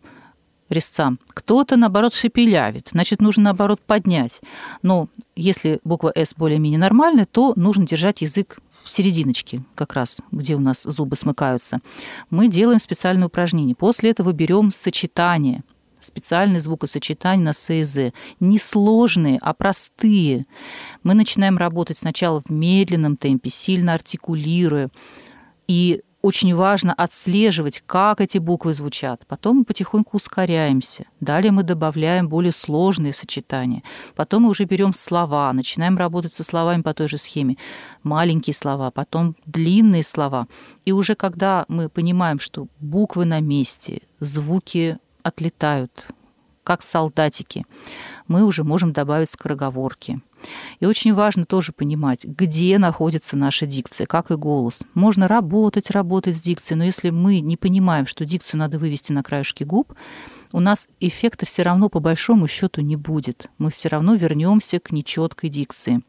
резцам. 0.69 1.19
Кто-то, 1.29 1.75
наоборот, 1.77 2.13
шепелявит, 2.13 2.89
значит, 2.91 3.21
нужно, 3.21 3.43
наоборот, 3.43 3.79
поднять. 3.85 4.41
Но 4.81 5.09
если 5.35 5.79
буква 5.83 6.11
«С» 6.15 6.33
более-менее 6.35 6.79
нормальная, 6.79 7.25
то 7.25 7.53
нужно 7.55 7.85
держать 7.85 8.21
язык 8.21 8.59
в 8.83 8.89
серединочке, 8.89 9.61
как 9.75 9.93
раз, 9.93 10.19
где 10.31 10.55
у 10.55 10.59
нас 10.59 10.83
зубы 10.83 11.15
смыкаются, 11.15 11.79
мы 12.29 12.47
делаем 12.47 12.79
специальное 12.79 13.27
упражнение. 13.27 13.75
После 13.75 14.11
этого 14.11 14.31
берем 14.31 14.71
сочетание, 14.71 15.63
специальные 15.99 16.61
звукосочетания 16.61 17.43
на 17.43 17.53
С 17.53 17.73
и 17.73 17.83
З. 17.83 18.13
Не 18.39 18.57
сложные, 18.57 19.37
а 19.41 19.53
простые. 19.53 20.45
Мы 21.03 21.13
начинаем 21.13 21.57
работать 21.57 21.97
сначала 21.97 22.41
в 22.41 22.49
медленном 22.49 23.17
темпе, 23.17 23.49
сильно 23.49 23.93
артикулируя. 23.93 24.89
И 25.67 26.01
очень 26.21 26.53
важно 26.53 26.93
отслеживать, 26.93 27.81
как 27.85 28.19
эти 28.19 28.37
буквы 28.37 28.73
звучат. 28.73 29.21
Потом 29.27 29.59
мы 29.59 29.63
потихоньку 29.63 30.17
ускоряемся. 30.17 31.05
Далее 31.21 31.51
мы 31.51 31.63
добавляем 31.63 32.27
более 32.27 32.51
сложные 32.51 33.13
сочетания. 33.13 33.83
Потом 34.15 34.43
мы 34.43 34.49
уже 34.49 34.65
берем 34.65 34.91
слова, 34.91 35.51
начинаем 35.53 35.97
работать 35.97 36.33
со 36.33 36.43
словами 36.43 36.81
по 36.81 36.93
той 36.93 37.07
же 37.07 37.17
схеме. 37.17 37.55
Маленькие 38.03 38.53
слова, 38.53 38.91
потом 38.91 39.35
длинные 39.45 40.03
слова. 40.03 40.47
И 40.83 40.91
уже 40.91 41.15
когда 41.15 41.65
мы 41.69 41.87
понимаем, 41.87 42.39
что 42.39 42.67
буквы 42.79 43.23
на 43.25 43.39
месте, 43.39 44.01
звуки 44.19 44.97
отлетают, 45.23 46.07
как 46.63 46.83
солдатики, 46.83 47.65
мы 48.29 48.45
уже 48.45 48.63
можем 48.63 48.93
добавить 48.93 49.29
скороговорки. 49.29 50.21
И 50.79 50.85
очень 50.85 51.13
важно 51.13 51.45
тоже 51.45 51.73
понимать, 51.73 52.23
где 52.23 52.77
находится 52.77 53.35
наша 53.35 53.65
дикция, 53.65 54.07
как 54.07 54.31
и 54.31 54.35
голос. 54.35 54.83
Можно 54.93 55.27
работать, 55.27 55.91
работать 55.91 56.37
с 56.37 56.41
дикцией, 56.41 56.77
но 56.77 56.85
если 56.85 57.09
мы 57.09 57.41
не 57.41 57.57
понимаем, 57.57 58.05
что 58.05 58.23
дикцию 58.23 58.59
надо 58.59 58.79
вывести 58.79 59.11
на 59.11 59.21
краешки 59.21 59.65
губ, 59.65 59.93
у 60.51 60.59
нас 60.59 60.87
эффекта 60.99 61.45
все 61.45 61.61
равно 61.61 61.89
по 61.89 61.99
большому 61.99 62.47
счету 62.47 62.81
не 62.81 62.95
будет. 62.95 63.49
Мы 63.59 63.69
все 63.69 63.89
равно 63.89 64.15
вернемся 64.15 64.79
к 64.79 64.91
нечеткой 64.91 65.49
дикции. 65.49 66.01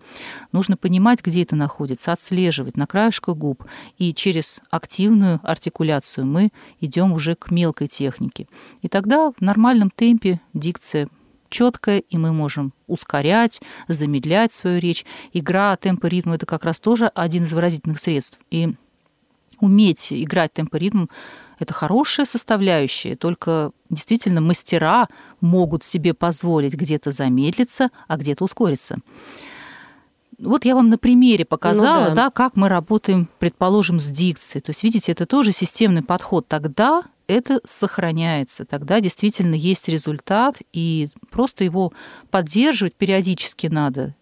Нужно 0.53 0.79
понимать, 0.79 1.23
где 1.23 1.43
это 1.43 1.57
находится, 1.57 2.12
отслеживать 2.12 2.77
на 2.77 2.87
краешках 2.87 3.37
губ. 3.37 3.65
И 3.99 4.15
через 4.15 4.62
активную 4.71 5.41
артикуляцию 5.43 6.25
мы 6.25 6.50
идем 6.81 7.12
уже 7.12 7.35
к 7.35 7.50
мелкой 7.50 7.89
технике. 7.89 8.47
И 8.81 8.89
тогда 8.89 9.31
в 9.31 9.41
нормальном 9.43 9.91
темпе 9.91 10.41
дикция 10.55 11.09
четкая, 11.50 11.99
и 11.99 12.16
мы 12.16 12.33
можем 12.33 12.73
ускорять, 12.87 13.61
замедлять 13.88 14.52
свою 14.52 14.80
речь. 14.80 15.04
Игра 15.33 15.76
темпа 15.76 16.07
ритма 16.07 16.37
это 16.37 16.47
как 16.47 16.64
раз 16.64 16.80
тоже 16.80 17.09
один 17.14 17.45
из 17.45 17.52
выразительных 17.52 18.00
средств. 18.00 18.38
И 18.50 18.75
уметь 19.61 20.12
играть 20.12 20.52
темпо 20.52 20.76
ритм 20.76 21.07
это 21.59 21.75
хорошая 21.75 22.25
составляющая, 22.25 23.16
только 23.16 23.73
действительно 23.90 24.40
мастера 24.40 25.09
могут 25.42 25.85
себе 25.85 26.14
позволить 26.14 26.75
где-то 26.75 27.11
замедлиться, 27.11 27.90
а 28.09 28.16
где-то 28.16 28.45
ускориться. 28.45 28.97
Вот 30.41 30.65
я 30.65 30.75
вам 30.75 30.89
на 30.89 30.99
примере 30.99 31.45
показала, 31.45 32.09
ну, 32.09 32.09
да. 32.09 32.15
Да, 32.15 32.31
как 32.31 32.57
мы 32.57 32.69
работаем, 32.69 33.29
предположим, 33.39 34.01
с 34.01 34.11
дикцией. 34.11 34.63
То 34.63 34.71
есть, 34.71 34.83
видите, 34.83 35.13
это 35.13 35.27
тоже 35.27 35.53
системный 35.53 36.03
подход. 36.03 36.49
Тогда 36.49 37.03
это 37.27 37.61
сохраняется. 37.65 38.65
Тогда 38.65 39.01
действительно 39.01 39.55
есть 39.55 39.89
результат, 39.89 40.57
и 40.73 41.11
просто 41.31 41.65
его 41.65 41.93
поддерживать 42.31 42.95
периодически 42.95 43.67
надо. 43.67 44.15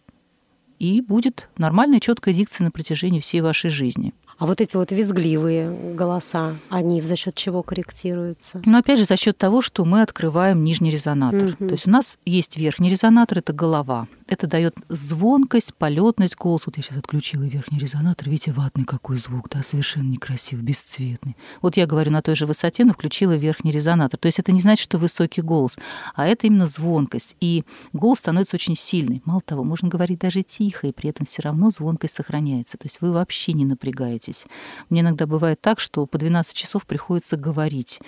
И 0.78 1.00
будет 1.00 1.48
нормальная 1.56 2.00
четкая 2.00 2.34
дикция 2.34 2.64
на 2.64 2.70
протяжении 2.70 3.20
всей 3.20 3.40
вашей 3.40 3.70
жизни. 3.70 4.12
А 4.38 4.46
вот 4.46 4.60
эти 4.60 4.76
вот 4.76 4.92
визгливые 4.92 5.94
голоса, 5.94 6.54
они 6.68 7.00
за 7.00 7.16
счет 7.16 7.34
чего 7.34 7.64
корректируются? 7.64 8.62
Ну, 8.64 8.78
опять 8.78 8.98
же, 8.98 9.04
за 9.04 9.16
счет 9.16 9.36
того, 9.36 9.60
что 9.60 9.84
мы 9.84 10.02
открываем 10.02 10.62
нижний 10.62 10.90
резонатор. 10.90 11.56
Угу. 11.58 11.68
То 11.68 11.72
есть 11.72 11.86
у 11.88 11.90
нас 11.90 12.18
есть 12.24 12.56
верхний 12.56 12.88
резонатор, 12.88 13.38
это 13.38 13.52
голова. 13.52 14.06
Это 14.28 14.46
дает 14.46 14.74
звонкость, 14.88 15.74
полетность 15.74 16.36
голоса. 16.36 16.64
Вот 16.66 16.76
я 16.76 16.82
сейчас 16.82 16.98
отключила 16.98 17.44
верхний 17.44 17.78
резонатор. 17.78 18.28
Видите, 18.28 18.52
ватный 18.52 18.84
какой 18.84 19.16
звук, 19.16 19.48
да, 19.48 19.62
совершенно 19.62 20.08
некрасивый, 20.08 20.62
бесцветный. 20.62 21.34
Вот 21.62 21.78
я 21.78 21.86
говорю 21.86 22.10
на 22.10 22.20
той 22.20 22.34
же 22.34 22.44
высоте, 22.44 22.84
но 22.84 22.92
включила 22.92 23.36
верхний 23.36 23.70
резонатор. 23.70 24.20
То 24.20 24.26
есть 24.26 24.38
это 24.38 24.52
не 24.52 24.60
значит, 24.60 24.84
что 24.84 24.98
высокий 24.98 25.40
голос, 25.40 25.78
а 26.14 26.26
это 26.26 26.46
именно 26.46 26.66
звонкость. 26.66 27.36
И 27.40 27.64
голос 27.94 28.18
становится 28.18 28.56
очень 28.56 28.74
сильный. 28.76 29.22
Мало 29.24 29.40
того, 29.40 29.64
можно 29.64 29.88
говорить 29.88 30.18
даже 30.18 30.42
тихо, 30.42 30.88
и 30.88 30.92
при 30.92 31.08
этом 31.08 31.24
все 31.24 31.40
равно 31.40 31.70
звонкость 31.70 32.14
сохраняется. 32.14 32.76
То 32.76 32.84
есть 32.84 33.00
вы 33.00 33.12
вообще 33.12 33.54
не 33.54 33.64
напрягаетесь. 33.64 34.44
Мне 34.90 35.00
иногда 35.00 35.26
бывает 35.26 35.60
так, 35.62 35.80
что 35.80 36.04
по 36.04 36.18
12 36.18 36.54
часов 36.54 36.84
приходится 36.86 37.38
говорить. 37.38 37.98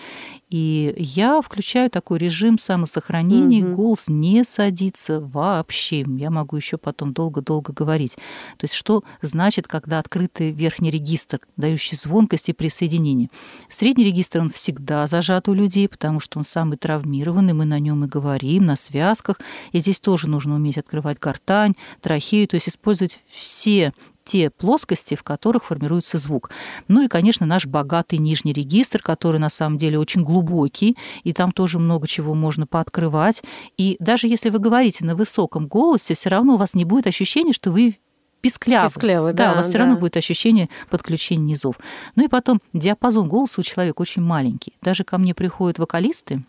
И 0.51 0.95
я 0.99 1.41
включаю 1.41 1.89
такой 1.89 2.19
режим 2.19 2.59
самосохранения, 2.59 3.65
угу. 3.65 3.77
голос 3.77 4.09
не 4.09 4.45
садится 4.45 5.21
вообще 5.21 6.05
я 6.17 6.31
могу 6.31 6.57
еще 6.57 6.77
потом 6.77 7.13
долго-долго 7.13 7.73
говорить. 7.73 8.17
То 8.57 8.65
есть 8.65 8.75
что 8.75 9.05
значит, 9.23 9.69
когда 9.69 9.99
открытый 9.99 10.51
верхний 10.51 10.91
регистр, 10.91 11.41
дающий 11.57 11.97
звонкость 11.97 12.49
и 12.49 12.53
присоединение? 12.53 13.31
Средний 13.69 14.05
регистр, 14.05 14.41
он 14.41 14.51
всегда 14.51 15.07
зажат 15.07 15.49
у 15.49 15.55
людей, 15.55 15.89
потому 15.89 16.21
что 16.21 16.39
он 16.39 16.45
самый 16.45 16.77
травмированный, 16.79 17.53
мы 17.53 17.65
на 17.65 17.79
нем 17.79 18.05
и 18.05 18.09
говорим, 18.09 18.67
на 18.67 18.77
связках. 18.77 19.41
И 19.73 19.81
здесь 19.81 20.01
тоже 20.01 20.29
нужно 20.29 20.55
уметь 20.55 20.79
открывать 20.79 21.19
гортань, 21.19 21.75
трахею, 22.01 22.49
то 22.49 22.57
есть 22.57 22.69
использовать 22.69 23.21
все 23.29 23.93
те 24.25 24.51
плоскости, 24.51 25.15
в 25.15 25.23
которых 25.23 25.65
формируется 25.65 26.19
звук. 26.19 26.51
Ну 26.89 27.03
и, 27.03 27.09
конечно, 27.09 27.47
наш 27.47 27.67
богатый 27.67 28.19
нижний 28.19 28.53
регистр, 28.53 29.03
который 29.03 29.41
на 29.41 29.49
самом 29.49 29.79
деле 29.79 29.99
очень 29.99 30.23
глубокий, 30.23 30.97
и 31.25 31.33
там 31.33 31.53
тоже 31.53 31.79
много 31.79 32.07
чего 32.07 32.35
можно 32.35 32.67
пооткрывать. 32.67 33.43
И 33.77 33.97
даже 33.99 34.27
если 34.27 34.51
вы 34.51 34.59
говорите 34.59 35.05
на 35.05 35.15
высоком 35.17 35.67
голосе, 35.67 36.15
все 36.15 36.29
равно 36.29 36.55
у 36.55 36.57
вас 36.57 36.75
не 36.75 36.85
будет 36.85 37.07
ощущения, 37.07 37.53
что 37.53 37.71
вы 37.71 37.99
писклявый. 38.41 38.89
Писклявый, 38.89 39.33
да. 39.33 39.47
Да, 39.47 39.53
у 39.53 39.57
вас 39.57 39.67
да. 39.67 39.71
все 39.71 39.79
равно 39.79 39.97
будет 39.97 40.17
ощущение 40.17 40.69
подключения 40.89 41.45
низов. 41.45 41.77
Ну 42.17 42.25
и 42.25 42.29
потом 42.29 42.61
диапазон 42.73 43.29
голоса 43.29 43.61
у 43.61 43.65
человека 43.65 44.01
очень 44.01 44.23
маленький. 44.23 44.75
Даже 44.83 45.05
ко 45.05 45.19
мне 45.19 45.35
приходят 45.35 45.79
вокалисты, 45.79 46.45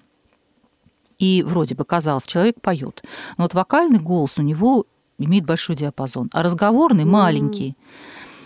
и 1.22 1.44
вроде 1.44 1.76
бы 1.76 1.86
казалось, 1.86 2.26
человек 2.26 2.60
поет. 2.62 3.04
Но 3.38 3.44
вот 3.44 3.54
вокальный 3.54 4.00
голос 4.00 4.40
у 4.40 4.42
него 4.42 4.86
имеет 5.26 5.46
большой 5.46 5.76
диапазон, 5.76 6.30
а 6.34 6.44
разговорный 6.44 7.06
маленький. 7.06 7.76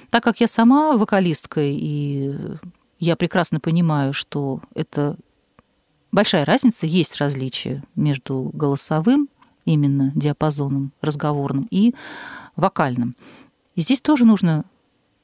Так 0.09 0.23
как 0.23 0.39
я 0.39 0.47
сама 0.47 0.97
вокалистка, 0.97 1.61
и 1.61 2.33
я 2.99 3.15
прекрасно 3.15 3.59
понимаю, 3.59 4.13
что 4.13 4.61
это 4.73 5.17
большая 6.11 6.45
разница, 6.45 6.85
есть 6.85 7.17
различия 7.17 7.83
между 7.95 8.51
голосовым 8.53 9.29
именно 9.65 10.11
диапазоном 10.15 10.91
разговорным 11.01 11.67
и 11.71 11.93
вокальным. 12.55 13.15
И 13.75 13.81
здесь 13.81 13.99
тоже 13.99 14.25
нужно 14.25 14.63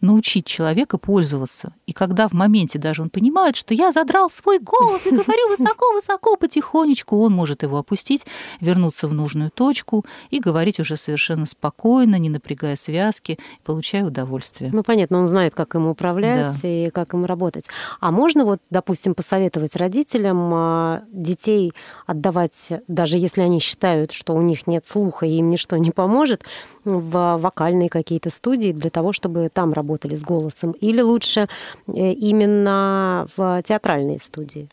научить 0.01 0.45
человека 0.45 0.97
пользоваться. 0.97 1.73
И 1.85 1.93
когда 1.93 2.27
в 2.27 2.33
моменте 2.33 2.79
даже 2.79 3.01
он 3.01 3.09
понимает, 3.09 3.55
что 3.55 3.73
я 3.73 3.91
задрал 3.91 4.29
свой 4.29 4.59
голос 4.59 5.05
и 5.05 5.11
говорю 5.11 5.49
высоко-высоко, 5.49 6.35
потихонечку, 6.35 7.19
он 7.19 7.33
может 7.33 7.63
его 7.63 7.77
опустить, 7.77 8.25
вернуться 8.59 9.07
в 9.07 9.13
нужную 9.13 9.51
точку 9.51 10.05
и 10.29 10.39
говорить 10.39 10.79
уже 10.79 10.97
совершенно 10.97 11.45
спокойно, 11.45 12.15
не 12.17 12.29
напрягая 12.29 12.75
связки, 12.75 13.37
получая 13.63 14.05
удовольствие. 14.05 14.71
Ну, 14.73 14.83
понятно, 14.83 15.19
он 15.19 15.27
знает, 15.27 15.53
как 15.55 15.75
им 15.75 15.87
управлять 15.87 16.61
да. 16.61 16.67
и 16.67 16.89
как 16.89 17.13
им 17.13 17.25
работать. 17.25 17.67
А 17.99 18.11
можно 18.11 18.45
вот, 18.45 18.59
допустим, 18.69 19.13
посоветовать 19.13 19.75
родителям 19.75 20.51
а, 20.53 21.03
детей 21.11 21.73
отдавать, 22.07 22.69
даже 22.87 23.17
если 23.17 23.41
они 23.41 23.59
считают, 23.59 24.11
что 24.11 24.33
у 24.33 24.41
них 24.41 24.67
нет 24.67 24.85
слуха 24.87 25.25
и 25.25 25.37
им 25.37 25.49
ничто 25.49 25.77
не 25.77 25.91
поможет, 25.91 26.43
в 26.83 27.37
вокальные 27.37 27.89
какие-то 27.89 28.29
студии 28.29 28.71
для 28.71 28.89
того, 28.89 29.11
чтобы 29.11 29.49
там 29.53 29.73
работать 29.73 29.90
работали 29.91 30.15
с 30.15 30.23
голосом, 30.23 30.71
или 30.71 31.01
лучше 31.01 31.47
э, 31.87 32.13
именно 32.13 33.27
в 33.35 33.61
театральной 33.63 34.19
студии? 34.19 34.69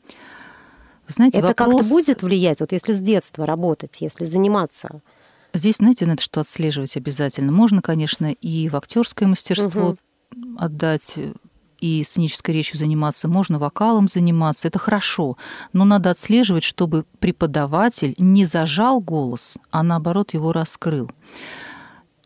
Знаете, 1.07 1.39
это 1.39 1.49
вопрос... 1.49 1.77
как-то 1.77 1.89
будет 1.89 2.23
влиять, 2.23 2.61
вот 2.61 2.73
если 2.73 2.93
с 2.93 3.01
детства 3.01 3.47
работать, 3.47 4.01
если 4.01 4.27
заниматься? 4.27 5.01
Здесь, 5.55 5.77
знаете, 5.77 6.07
надо 6.07 6.21
что 6.23 6.41
отслеживать 6.41 6.97
обязательно. 6.97 7.51
Можно, 7.51 7.81
конечно, 7.81 8.31
и 8.31 8.69
в 8.69 8.77
актерское 8.77 9.27
мастерство 9.27 9.91
угу. 9.91 10.59
отдать, 10.59 11.19
и 11.81 12.05
сценической 12.05 12.55
речью 12.55 12.77
заниматься, 12.77 13.29
можно 13.29 13.59
вокалом 13.59 14.09
заниматься, 14.09 14.69
это 14.69 14.79
хорошо, 14.79 15.37
но 15.73 15.85
надо 15.85 16.11
отслеживать, 16.11 16.65
чтобы 16.65 17.05
преподаватель 17.21 18.15
не 18.19 18.45
зажал 18.45 19.01
голос, 19.01 19.57
а 19.71 19.83
наоборот 19.83 20.35
его 20.35 20.53
раскрыл 20.53 21.11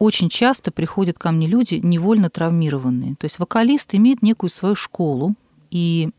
очень 0.02 0.28
часто 0.28 0.72
приходят 0.72 1.16
ко 1.16 1.30
мне 1.30 1.46
люди 1.46 1.76
невольно 1.76 2.28
травмированные. 2.28 3.14
То 3.14 3.24
есть 3.24 3.38
вокалист 3.38 3.94
имеет 3.94 4.20
некую 4.20 4.50
свою 4.50 4.74
школу, 4.74 5.36
и 5.70 6.10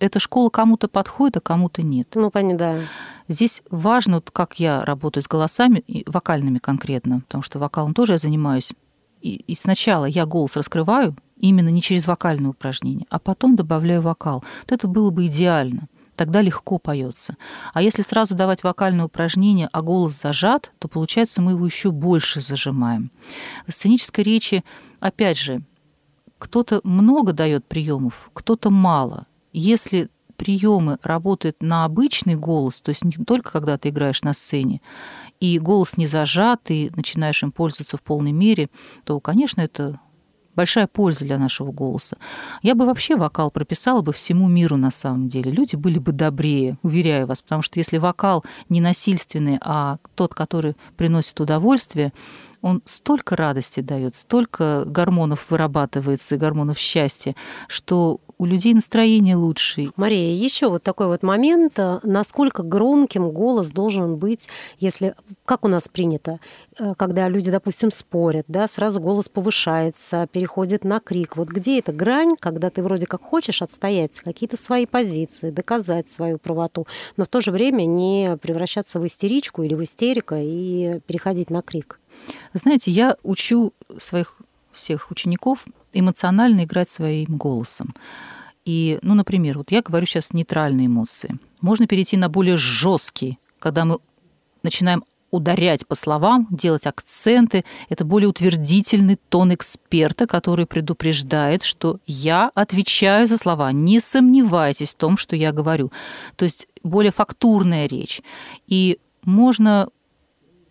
эта 0.00 0.18
школа 0.18 0.50
кому-то 0.50 0.86
подходит, 0.86 1.38
а 1.38 1.40
кому-то 1.40 1.82
нет. 1.82 2.08
Ну, 2.14 2.30
понятно. 2.30 2.82
Здесь 3.26 3.62
важно, 3.70 4.20
как 4.20 4.60
я 4.60 4.84
работаю 4.84 5.24
с 5.24 5.28
голосами, 5.28 5.82
вокальными 6.06 6.58
конкретно, 6.58 7.20
потому 7.20 7.42
что 7.42 7.58
вокалом 7.58 7.94
тоже 7.94 8.12
я 8.12 8.18
занимаюсь. 8.18 8.74
И, 9.22 9.36
и 9.36 9.54
сначала 9.54 10.04
я 10.04 10.26
голос 10.26 10.56
раскрываю 10.56 11.16
именно 11.38 11.70
не 11.70 11.80
через 11.80 12.06
вокальные 12.06 12.50
упражнения, 12.50 13.06
а 13.08 13.18
потом 13.18 13.56
добавляю 13.56 14.02
вокал. 14.02 14.44
Вот 14.62 14.72
это 14.72 14.86
было 14.86 15.10
бы 15.10 15.24
идеально 15.24 15.88
тогда 16.20 16.42
легко 16.42 16.76
поется. 16.76 17.38
А 17.72 17.80
если 17.80 18.02
сразу 18.02 18.34
давать 18.34 18.62
вокальное 18.62 19.06
упражнение, 19.06 19.70
а 19.72 19.80
голос 19.80 20.20
зажат, 20.20 20.70
то 20.78 20.86
получается 20.86 21.40
мы 21.40 21.52
его 21.52 21.64
еще 21.64 21.92
больше 21.92 22.42
зажимаем. 22.42 23.10
В 23.66 23.72
сценической 23.72 24.22
речи, 24.22 24.62
опять 25.00 25.38
же, 25.38 25.62
кто-то 26.36 26.82
много 26.84 27.32
дает 27.32 27.64
приемов, 27.64 28.30
кто-то 28.34 28.68
мало. 28.68 29.28
Если 29.54 30.10
приемы 30.36 30.98
работают 31.02 31.56
на 31.62 31.86
обычный 31.86 32.34
голос, 32.34 32.82
то 32.82 32.90
есть 32.90 33.02
не 33.02 33.24
только 33.24 33.52
когда 33.52 33.78
ты 33.78 33.88
играешь 33.88 34.20
на 34.20 34.34
сцене, 34.34 34.82
и 35.40 35.58
голос 35.58 35.96
не 35.96 36.06
зажат, 36.06 36.70
и 36.70 36.90
начинаешь 36.94 37.42
им 37.42 37.50
пользоваться 37.50 37.96
в 37.96 38.02
полной 38.02 38.32
мере, 38.32 38.68
то, 39.04 39.20
конечно, 39.20 39.62
это 39.62 40.00
большая 40.56 40.86
польза 40.86 41.24
для 41.24 41.38
нашего 41.38 41.72
голоса. 41.72 42.16
Я 42.62 42.74
бы 42.74 42.84
вообще 42.84 43.16
вокал 43.16 43.50
прописала 43.50 44.02
бы 44.02 44.12
всему 44.12 44.48
миру 44.48 44.76
на 44.76 44.90
самом 44.90 45.28
деле. 45.28 45.50
Люди 45.50 45.76
были 45.76 45.98
бы 45.98 46.12
добрее, 46.12 46.78
уверяю 46.82 47.26
вас, 47.26 47.42
потому 47.42 47.62
что 47.62 47.78
если 47.78 47.98
вокал 47.98 48.44
не 48.68 48.80
насильственный, 48.80 49.58
а 49.62 49.98
тот, 50.14 50.34
который 50.34 50.76
приносит 50.96 51.40
удовольствие, 51.40 52.12
он 52.62 52.82
столько 52.84 53.36
радости 53.36 53.80
дает, 53.80 54.14
столько 54.14 54.84
гормонов 54.86 55.46
вырабатывается, 55.50 56.36
гормонов 56.36 56.78
счастья, 56.78 57.34
что 57.68 58.20
у 58.40 58.46
людей 58.46 58.72
настроение 58.72 59.36
лучше. 59.36 59.92
Мария, 59.96 60.32
еще 60.32 60.70
вот 60.70 60.82
такой 60.82 61.08
вот 61.08 61.22
момент, 61.22 61.78
э, 61.78 62.00
насколько 62.04 62.62
громким 62.62 63.32
голос 63.32 63.70
должен 63.70 64.16
быть, 64.16 64.48
если, 64.78 65.14
как 65.44 65.62
у 65.66 65.68
нас 65.68 65.90
принято, 65.92 66.40
э, 66.78 66.94
когда 66.96 67.28
люди, 67.28 67.50
допустим, 67.50 67.90
спорят, 67.90 68.46
да, 68.48 68.66
сразу 68.66 68.98
голос 68.98 69.28
повышается, 69.28 70.26
переходит 70.32 70.84
на 70.84 71.00
крик. 71.00 71.36
Вот 71.36 71.48
где 71.48 71.80
эта 71.80 71.92
грань, 71.92 72.34
когда 72.40 72.70
ты 72.70 72.82
вроде 72.82 73.04
как 73.04 73.20
хочешь 73.20 73.60
отстоять 73.60 74.18
какие-то 74.20 74.56
свои 74.56 74.86
позиции, 74.86 75.50
доказать 75.50 76.08
свою 76.08 76.38
правоту, 76.38 76.86
но 77.18 77.24
в 77.24 77.28
то 77.28 77.42
же 77.42 77.50
время 77.50 77.84
не 77.84 78.38
превращаться 78.40 79.00
в 79.00 79.06
истеричку 79.06 79.64
или 79.64 79.74
в 79.74 79.84
истерика 79.84 80.36
и 80.40 81.00
переходить 81.06 81.50
на 81.50 81.60
крик? 81.60 82.00
Знаете, 82.54 82.90
я 82.90 83.16
учу 83.22 83.74
своих 83.98 84.38
всех 84.72 85.10
учеников 85.10 85.66
эмоционально 85.92 86.64
играть 86.64 86.88
своим 86.88 87.36
голосом. 87.36 87.94
И, 88.64 88.98
ну, 89.02 89.14
например, 89.14 89.58
вот 89.58 89.70
я 89.70 89.82
говорю 89.82 90.06
сейчас 90.06 90.32
нейтральные 90.32 90.86
эмоции. 90.86 91.38
Можно 91.60 91.86
перейти 91.86 92.16
на 92.16 92.28
более 92.28 92.56
жесткие, 92.56 93.38
когда 93.58 93.84
мы 93.84 93.98
начинаем 94.62 95.04
ударять 95.30 95.86
по 95.86 95.94
словам, 95.94 96.48
делать 96.50 96.86
акценты. 96.86 97.64
Это 97.88 98.04
более 98.04 98.28
утвердительный 98.28 99.16
тон 99.28 99.54
эксперта, 99.54 100.26
который 100.26 100.66
предупреждает, 100.66 101.62
что 101.62 101.98
я 102.06 102.50
отвечаю 102.54 103.26
за 103.26 103.38
слова. 103.38 103.72
Не 103.72 104.00
сомневайтесь 104.00 104.94
в 104.94 104.98
том, 104.98 105.16
что 105.16 105.36
я 105.36 105.52
говорю. 105.52 105.92
То 106.36 106.44
есть 106.44 106.66
более 106.82 107.12
фактурная 107.12 107.86
речь. 107.86 108.22
И 108.66 108.98
можно 109.24 109.88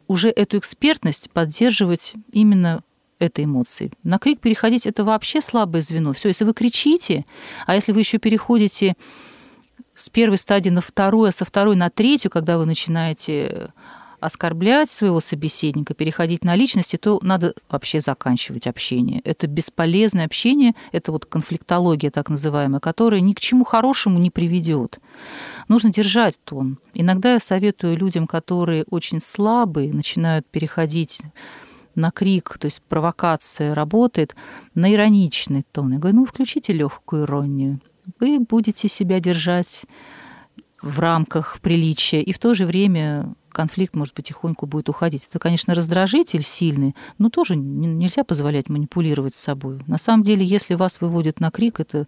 уже 0.07 0.29
эту 0.29 0.57
экспертность 0.57 1.29
поддерживать 1.31 2.13
именно 2.31 2.81
этой 3.19 3.45
эмоции. 3.45 3.91
На 4.03 4.17
крик 4.17 4.39
переходить 4.39 4.85
это 4.85 5.03
вообще 5.03 5.41
слабое 5.41 5.81
звено. 5.81 6.13
Все, 6.13 6.29
если 6.29 6.45
вы 6.45 6.53
кричите, 6.53 7.25
а 7.65 7.75
если 7.75 7.91
вы 7.91 7.99
еще 7.99 8.17
переходите 8.17 8.95
с 9.95 10.09
первой 10.09 10.37
стадии 10.37 10.69
на 10.69 10.81
вторую, 10.81 11.29
а 11.29 11.31
со 11.31 11.45
второй 11.45 11.75
на 11.75 11.89
третью, 11.89 12.31
когда 12.31 12.57
вы 12.57 12.65
начинаете 12.65 13.71
оскорблять 14.19 14.89
своего 14.89 15.19
собеседника, 15.19 15.93
переходить 15.93 16.43
на 16.43 16.55
личности, 16.55 16.97
то 16.97 17.19
надо 17.21 17.53
вообще 17.69 18.01
заканчивать 18.01 18.67
общение. 18.67 19.21
Это 19.23 19.47
бесполезное 19.47 20.25
общение, 20.25 20.73
это 20.91 21.11
вот 21.11 21.25
конфликтология 21.25 22.11
так 22.11 22.29
называемая, 22.29 22.79
которая 22.79 23.21
ни 23.21 23.33
к 23.33 23.39
чему 23.39 23.63
хорошему 23.63 24.19
не 24.19 24.29
приведет. 24.29 24.99
Нужно 25.67 25.91
держать 25.91 26.39
тон. 26.43 26.79
Иногда 26.93 27.33
я 27.33 27.39
советую 27.39 27.97
людям, 27.97 28.27
которые 28.27 28.85
очень 28.89 29.21
слабые, 29.21 29.93
начинают 29.93 30.45
переходить 30.47 31.21
на 31.99 32.11
крик, 32.11 32.57
то 32.59 32.65
есть 32.65 32.81
провокация 32.81 33.75
работает, 33.75 34.35
на 34.73 34.91
ироничный 34.91 35.63
тон. 35.71 35.93
Я 35.93 35.99
говорю, 35.99 36.17
ну, 36.17 36.25
включите 36.25 36.73
легкую 36.73 37.25
иронию. 37.25 37.79
Вы 38.19 38.39
будете 38.39 38.87
себя 38.87 39.19
держать 39.19 39.85
в 40.81 40.99
рамках 40.99 41.59
приличия, 41.61 42.21
и 42.21 42.31
в 42.31 42.39
то 42.39 42.53
же 42.53 42.65
время 42.65 43.33
конфликт, 43.51 43.95
может, 43.95 44.13
потихоньку 44.13 44.65
будет 44.65 44.89
уходить. 44.89 45.27
Это, 45.29 45.39
конечно, 45.39 45.75
раздражитель 45.75 46.43
сильный, 46.43 46.95
но 47.17 47.29
тоже 47.29 47.55
нельзя 47.55 48.23
позволять 48.23 48.69
манипулировать 48.69 49.35
собой. 49.35 49.81
На 49.87 49.97
самом 49.97 50.23
деле, 50.23 50.45
если 50.45 50.75
вас 50.75 51.01
выводит 51.01 51.39
на 51.39 51.51
крик, 51.51 51.79
это 51.79 52.07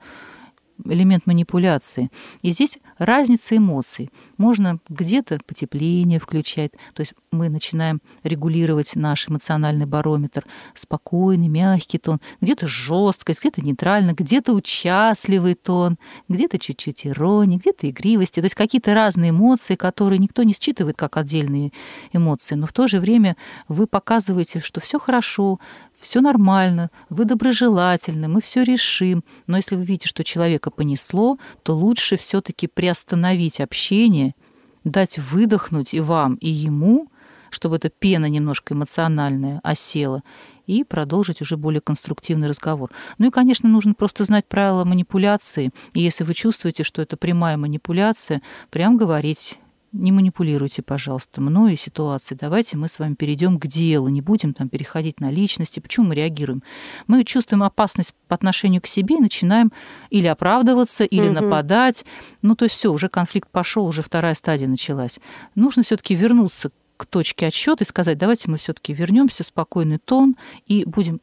элемент 0.85 1.25
манипуляции. 1.25 2.09
И 2.41 2.51
здесь 2.51 2.79
разница 2.97 3.57
эмоций. 3.57 4.09
Можно 4.37 4.79
где-то 4.89 5.39
потепление 5.45 6.19
включать, 6.19 6.71
то 6.93 7.01
есть 7.01 7.13
мы 7.31 7.49
начинаем 7.49 8.01
регулировать 8.23 8.95
наш 8.95 9.29
эмоциональный 9.29 9.85
барометр, 9.85 10.45
спокойный, 10.75 11.47
мягкий 11.47 11.97
тон, 11.97 12.19
где-то 12.41 12.67
жесткость, 12.67 13.41
где-то 13.41 13.61
нейтрально, 13.61 14.13
где-то 14.13 14.53
участливый 14.53 15.55
тон, 15.55 15.97
где-то 16.27 16.59
чуть-чуть 16.59 17.07
иронии, 17.07 17.57
где-то 17.57 17.89
игривости, 17.89 18.39
то 18.39 18.45
есть 18.45 18.55
какие-то 18.55 18.93
разные 18.93 19.31
эмоции, 19.31 19.75
которые 19.75 20.19
никто 20.19 20.43
не 20.43 20.53
считывает 20.53 20.97
как 20.97 21.17
отдельные 21.17 21.71
эмоции, 22.13 22.55
но 22.55 22.67
в 22.67 22.73
то 22.73 22.87
же 22.87 22.99
время 22.99 23.35
вы 23.67 23.87
показываете, 23.87 24.59
что 24.59 24.81
все 24.81 24.99
хорошо, 24.99 25.59
все 26.01 26.19
нормально, 26.21 26.89
вы 27.09 27.25
доброжелательны, 27.25 28.27
мы 28.27 28.41
все 28.41 28.63
решим. 28.63 29.23
Но 29.47 29.57
если 29.57 29.75
вы 29.75 29.83
видите, 29.83 30.09
что 30.09 30.23
человека 30.23 30.71
понесло, 30.71 31.37
то 31.63 31.75
лучше 31.75 32.17
все-таки 32.17 32.67
приостановить 32.67 33.61
общение, 33.61 34.35
дать 34.83 35.19
выдохнуть 35.19 35.93
и 35.93 35.99
вам, 35.99 36.35
и 36.35 36.49
ему, 36.49 37.07
чтобы 37.51 37.75
эта 37.75 37.89
пена 37.89 38.25
немножко 38.25 38.73
эмоциональная 38.73 39.59
осела, 39.63 40.23
и 40.65 40.83
продолжить 40.83 41.41
уже 41.41 41.57
более 41.57 41.81
конструктивный 41.81 42.47
разговор. 42.47 42.91
Ну 43.17 43.27
и, 43.27 43.31
конечно, 43.31 43.69
нужно 43.69 43.93
просто 43.93 44.23
знать 44.25 44.47
правила 44.47 44.85
манипуляции. 44.85 45.71
И 45.93 46.01
если 46.01 46.23
вы 46.23 46.33
чувствуете, 46.33 46.83
что 46.83 47.01
это 47.01 47.17
прямая 47.17 47.57
манипуляция, 47.57 48.41
прям 48.69 48.97
говорить 48.97 49.59
не 49.91 50.11
манипулируйте, 50.11 50.81
пожалуйста, 50.81 51.41
мной 51.41 51.73
и 51.73 51.77
ситуацией. 51.77 52.37
Давайте 52.39 52.77
мы 52.77 52.87
с 52.87 52.97
вами 52.97 53.15
перейдем 53.15 53.59
к 53.59 53.67
делу, 53.67 54.07
не 54.07 54.21
будем 54.21 54.53
там 54.53 54.69
переходить 54.69 55.19
на 55.19 55.31
личности. 55.31 55.79
Почему 55.79 56.07
мы 56.07 56.15
реагируем? 56.15 56.63
Мы 57.07 57.23
чувствуем 57.23 57.63
опасность 57.63 58.13
по 58.27 58.35
отношению 58.35 58.81
к 58.81 58.87
себе 58.87 59.17
и 59.17 59.21
начинаем 59.21 59.71
или 60.09 60.27
оправдываться, 60.27 61.03
или 61.03 61.27
угу. 61.27 61.41
нападать. 61.41 62.05
Ну, 62.41 62.55
то 62.55 62.65
есть 62.65 62.75
все, 62.75 62.91
уже 62.91 63.09
конфликт 63.09 63.49
пошел, 63.49 63.85
уже 63.85 64.01
вторая 64.01 64.33
стадия 64.33 64.67
началась. 64.67 65.19
Нужно 65.55 65.83
все-таки 65.83 66.15
вернуться 66.15 66.71
к 66.95 67.05
точке 67.05 67.47
отсчета 67.47 67.83
и 67.83 67.87
сказать, 67.87 68.17
давайте 68.17 68.49
мы 68.49 68.57
все-таки 68.57 68.93
вернемся, 68.93 69.43
спокойный 69.43 69.97
тон 69.97 70.35
и 70.67 70.85
будем 70.85 71.19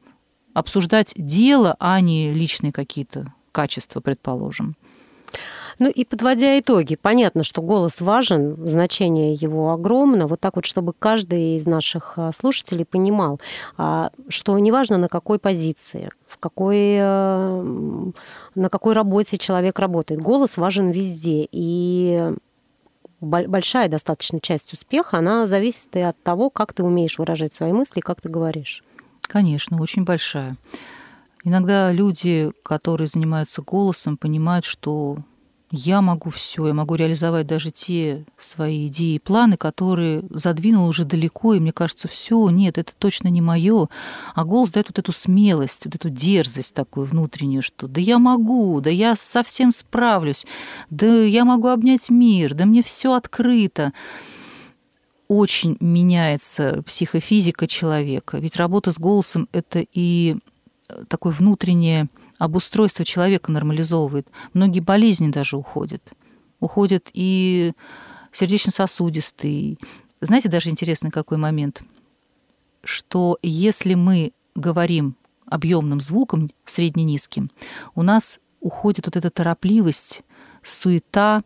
обсуждать 0.52 1.14
дело, 1.16 1.76
а 1.78 2.00
не 2.00 2.34
личные 2.34 2.72
какие-то 2.72 3.32
качества, 3.52 4.00
предположим. 4.00 4.76
Ну 5.78 5.88
и 5.88 6.04
подводя 6.04 6.58
итоги, 6.58 6.96
понятно, 6.96 7.44
что 7.44 7.62
голос 7.62 8.00
важен, 8.00 8.56
значение 8.66 9.34
его 9.34 9.72
огромно. 9.72 10.26
Вот 10.26 10.40
так 10.40 10.56
вот, 10.56 10.66
чтобы 10.66 10.92
каждый 10.92 11.56
из 11.56 11.66
наших 11.66 12.14
а, 12.16 12.32
слушателей 12.32 12.84
понимал, 12.84 13.40
а, 13.76 14.10
что 14.28 14.58
неважно 14.58 14.98
на 14.98 15.08
какой 15.08 15.38
позиции, 15.38 16.10
в 16.26 16.38
какой, 16.38 16.96
э, 16.98 18.10
на 18.54 18.68
какой 18.68 18.94
работе 18.94 19.38
человек 19.38 19.78
работает, 19.78 20.20
голос 20.20 20.56
важен 20.56 20.90
везде. 20.90 21.46
И 21.52 22.32
большая 23.20 23.88
достаточно 23.88 24.40
часть 24.40 24.72
успеха, 24.72 25.18
она 25.18 25.46
зависит 25.46 25.94
и 25.96 26.00
от 26.00 26.20
того, 26.22 26.50
как 26.50 26.72
ты 26.72 26.82
умеешь 26.82 27.18
выражать 27.18 27.54
свои 27.54 27.72
мысли, 27.72 28.00
как 28.00 28.20
ты 28.20 28.28
говоришь. 28.28 28.82
Конечно, 29.22 29.80
очень 29.80 30.04
большая. 30.04 30.56
Иногда 31.44 31.92
люди, 31.92 32.50
которые 32.62 33.06
занимаются 33.06 33.62
голосом, 33.62 34.16
понимают, 34.16 34.64
что 34.64 35.18
я 35.70 36.00
могу 36.00 36.30
все, 36.30 36.68
я 36.68 36.74
могу 36.74 36.94
реализовать 36.94 37.46
даже 37.46 37.70
те 37.70 38.24
свои 38.38 38.86
идеи 38.86 39.16
и 39.16 39.18
планы, 39.18 39.58
которые 39.58 40.22
задвинул 40.30 40.88
уже 40.88 41.04
далеко, 41.04 41.54
и 41.54 41.60
мне 41.60 41.72
кажется, 41.72 42.08
все, 42.08 42.48
нет, 42.48 42.78
это 42.78 42.94
точно 42.96 43.28
не 43.28 43.42
мое. 43.42 43.88
А 44.34 44.44
голос 44.44 44.70
дает 44.70 44.88
вот 44.88 44.98
эту 44.98 45.12
смелость, 45.12 45.84
вот 45.84 45.94
эту 45.94 46.08
дерзость 46.08 46.72
такую 46.72 47.06
внутреннюю, 47.06 47.62
что 47.62 47.86
да 47.86 48.00
я 48.00 48.18
могу, 48.18 48.80
да 48.80 48.88
я 48.88 49.14
совсем 49.14 49.72
справлюсь, 49.72 50.46
да 50.88 51.06
я 51.06 51.44
могу 51.44 51.68
обнять 51.68 52.08
мир, 52.08 52.54
да 52.54 52.64
мне 52.64 52.82
все 52.82 53.12
открыто 53.12 53.92
очень 55.28 55.76
меняется 55.80 56.82
психофизика 56.86 57.66
человека. 57.66 58.38
Ведь 58.38 58.56
работа 58.56 58.90
с 58.90 58.98
голосом— 58.98 59.46
это 59.52 59.84
и 59.92 60.38
такое 61.08 61.32
внутреннее 61.32 62.08
обустройство 62.38 63.04
человека 63.04 63.52
нормализовывает. 63.52 64.28
Многие 64.52 64.80
болезни 64.80 65.30
даже 65.30 65.56
уходят. 65.56 66.02
Уходят 66.60 67.08
и 67.12 67.72
сердечно-сосудистые. 68.32 69.76
Знаете, 70.20 70.48
даже 70.48 70.70
интересный 70.70 71.10
какой 71.10 71.38
момент, 71.38 71.82
что 72.84 73.38
если 73.42 73.94
мы 73.94 74.32
говорим 74.54 75.16
объемным 75.46 76.00
звуком, 76.00 76.50
средне-низким, 76.64 77.50
у 77.94 78.02
нас 78.02 78.40
уходит 78.60 79.06
вот 79.06 79.16
эта 79.16 79.30
торопливость, 79.30 80.22
суета, 80.62 81.42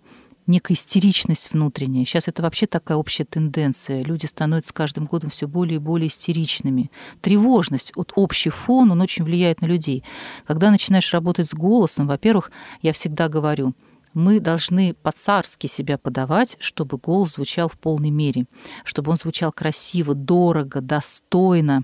некая 0.47 0.75
истеричность 0.75 1.53
внутренняя. 1.53 2.05
Сейчас 2.05 2.29
это 2.29 2.43
вообще 2.43 2.67
такая 2.67 2.97
общая 2.99 3.25
тенденция. 3.25 4.03
Люди 4.03 4.27
становятся 4.27 4.71
с 4.71 4.73
каждым 4.73 5.07
годом 5.07 5.31
все 5.31 5.47
более 5.47 5.77
и 5.77 5.79
более 5.79 6.09
истеричными. 6.09 6.91
Тревожность, 7.21 7.93
вот 7.95 8.13
общий 8.17 8.51
фон, 8.51 8.91
он 8.91 9.01
очень 9.01 9.25
влияет 9.25 9.61
на 9.61 9.67
людей. 9.67 10.05
Когда 10.47 10.71
начинаешь 10.71 11.13
работать 11.13 11.49
с 11.49 11.55
голосом, 11.55 12.07
во-первых, 12.07 12.51
я 12.83 12.93
всегда 12.93 13.29
говорю, 13.29 13.75
мы 14.15 14.41
должны 14.41 14.95
по-царски 14.95 15.67
себя 15.67 15.97
подавать, 15.97 16.57
чтобы 16.61 16.99
голос 16.99 17.35
звучал 17.35 17.69
в 17.69 17.79
полной 17.79 18.11
мере, 18.11 18.47
чтобы 18.85 19.11
он 19.11 19.17
звучал 19.17 19.53
красиво, 19.53 20.15
дорого, 20.15 20.81
достойно. 20.81 21.83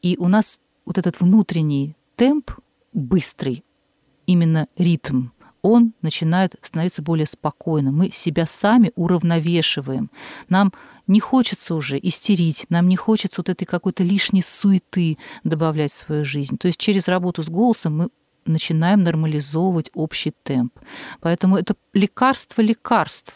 И 0.00 0.16
у 0.18 0.28
нас 0.28 0.58
вот 0.86 0.96
этот 0.96 1.20
внутренний 1.20 1.96
темп 2.16 2.52
быстрый, 2.92 3.64
именно 4.26 4.68
ритм, 4.76 5.28
он 5.62 5.92
начинает 6.02 6.54
становиться 6.62 7.02
более 7.02 7.26
спокойным. 7.26 7.96
Мы 7.96 8.10
себя 8.10 8.46
сами 8.46 8.92
уравновешиваем. 8.94 10.10
Нам 10.48 10.72
не 11.06 11.20
хочется 11.20 11.74
уже 11.74 11.98
истерить, 12.00 12.66
нам 12.68 12.88
не 12.88 12.96
хочется 12.96 13.40
вот 13.40 13.48
этой 13.48 13.64
какой-то 13.64 14.04
лишней 14.04 14.42
суеты 14.42 15.18
добавлять 15.44 15.90
в 15.92 15.96
свою 15.96 16.24
жизнь. 16.24 16.56
То 16.56 16.68
есть 16.68 16.78
через 16.78 17.08
работу 17.08 17.42
с 17.42 17.48
голосом 17.48 17.96
мы 17.96 18.08
начинаем 18.46 19.02
нормализовывать 19.02 19.90
общий 19.94 20.32
темп. 20.42 20.78
Поэтому 21.20 21.56
это 21.56 21.74
лекарство 21.92 22.62
лекарств. 22.62 23.34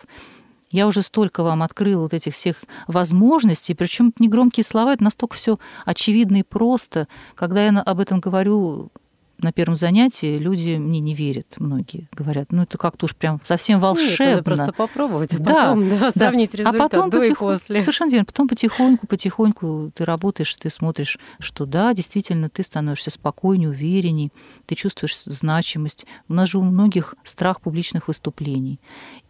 Я 0.70 0.86
уже 0.88 1.02
столько 1.02 1.42
вам 1.42 1.62
открыла 1.62 2.02
вот 2.02 2.14
этих 2.14 2.34
всех 2.34 2.64
возможностей, 2.88 3.74
причем 3.74 4.12
негромкие 4.18 4.64
слова, 4.64 4.94
это 4.94 5.04
настолько 5.04 5.36
все 5.36 5.58
очевидно 5.84 6.38
и 6.38 6.42
просто. 6.42 7.06
Когда 7.36 7.64
я 7.64 7.80
об 7.80 8.00
этом 8.00 8.18
говорю 8.20 8.90
на 9.38 9.52
первом 9.52 9.74
занятии 9.74 10.38
люди 10.38 10.76
мне 10.76 11.00
не 11.00 11.14
верят, 11.14 11.54
многие 11.58 12.08
говорят, 12.12 12.52
ну 12.52 12.62
это 12.62 12.78
как-то 12.78 13.06
уж 13.06 13.16
прям 13.16 13.40
совсем 13.42 13.80
волшебно. 13.80 14.24
Нет, 14.24 14.34
надо 14.36 14.42
просто 14.42 14.72
попробовать, 14.72 15.34
а 15.34 15.38
потом 15.38 15.88
да, 15.88 15.98
да, 15.98 16.12
сравнить 16.12 16.52
да. 16.52 16.58
результат 16.58 16.80
а 16.80 16.88
потом 16.88 17.10
до 17.10 17.18
потих... 17.18 17.32
и 17.32 17.36
после. 17.36 17.80
Совершенно 17.80 18.10
верно. 18.10 18.24
Потом 18.24 18.48
потихоньку, 18.48 19.06
потихоньку 19.06 19.92
ты 19.94 20.04
работаешь, 20.04 20.54
ты 20.54 20.70
смотришь, 20.70 21.18
что 21.38 21.66
да, 21.66 21.92
действительно, 21.94 22.48
ты 22.48 22.62
становишься 22.62 23.10
спокойнее, 23.10 23.68
уверенней, 23.68 24.32
ты 24.66 24.74
чувствуешь 24.74 25.16
значимость. 25.24 26.06
У 26.28 26.34
нас 26.34 26.48
же 26.48 26.58
у 26.58 26.62
многих 26.62 27.14
страх 27.24 27.60
публичных 27.60 28.08
выступлений. 28.08 28.80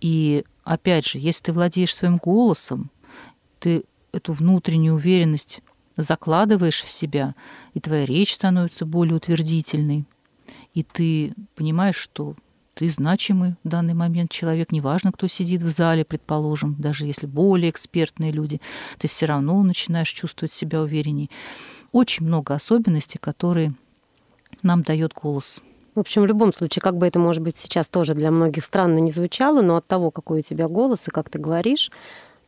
И 0.01 0.45
опять 0.65 1.07
же, 1.07 1.19
если 1.19 1.45
ты 1.45 1.53
владеешь 1.53 1.95
своим 1.95 2.19
голосом, 2.19 2.91
ты 3.59 3.85
эту 4.13 4.33
внутреннюю 4.33 4.95
уверенность 4.95 5.61
закладываешь 5.97 6.83
в 6.83 6.91
себя, 6.91 7.35
и 7.75 7.81
твоя 7.81 8.05
речь 8.05 8.35
становится 8.35 8.85
более 8.85 9.17
утвердительной, 9.17 10.05
и 10.75 10.83
ты 10.83 11.35
понимаешь, 11.55 11.97
что 11.97 12.35
ты 12.75 12.91
значимый 12.91 13.55
в 13.63 13.69
данный 13.69 13.95
момент 13.95 14.31
человек, 14.33 14.73
неважно, 14.73 15.13
кто 15.13 15.29
сидит 15.29 15.63
в 15.63 15.71
зале, 15.71 16.05
предположим, 16.05 16.75
даже 16.77 17.07
если 17.07 17.27
более 17.27 17.71
экспертные 17.71 18.33
люди, 18.33 18.61
ты 18.99 19.07
все 19.09 19.27
равно 19.27 19.63
начинаешь 19.63 20.09
чувствовать 20.09 20.53
себя 20.53 20.83
уверенней. 20.83 21.31
Очень 21.93 22.27
много 22.27 22.55
особенностей, 22.55 23.19
которые 23.19 23.75
нам 24.63 24.83
дает 24.83 25.13
голос. 25.13 25.61
В 25.95 26.01
общем, 26.01 26.23
в 26.23 26.27
любом 26.27 26.53
случае, 26.53 26.83
как 26.83 26.97
бы 26.97 27.07
это, 27.07 27.21
может 27.21 27.41
быть, 27.41 27.57
сейчас 27.57 27.89
тоже 27.89 28.15
для 28.15 28.33
многих 28.33 28.65
странно 28.65 28.99
не 28.99 29.13
звучало, 29.13 29.63
но 29.63 29.77
от 29.77 29.87
того, 29.87 30.11
какой 30.11 30.41
у 30.41 30.43
тебя 30.43 30.67
голос 30.67 31.07
и 31.07 31.13
как 31.13 31.31
ты 31.31 31.39
говоришь, 31.39 31.93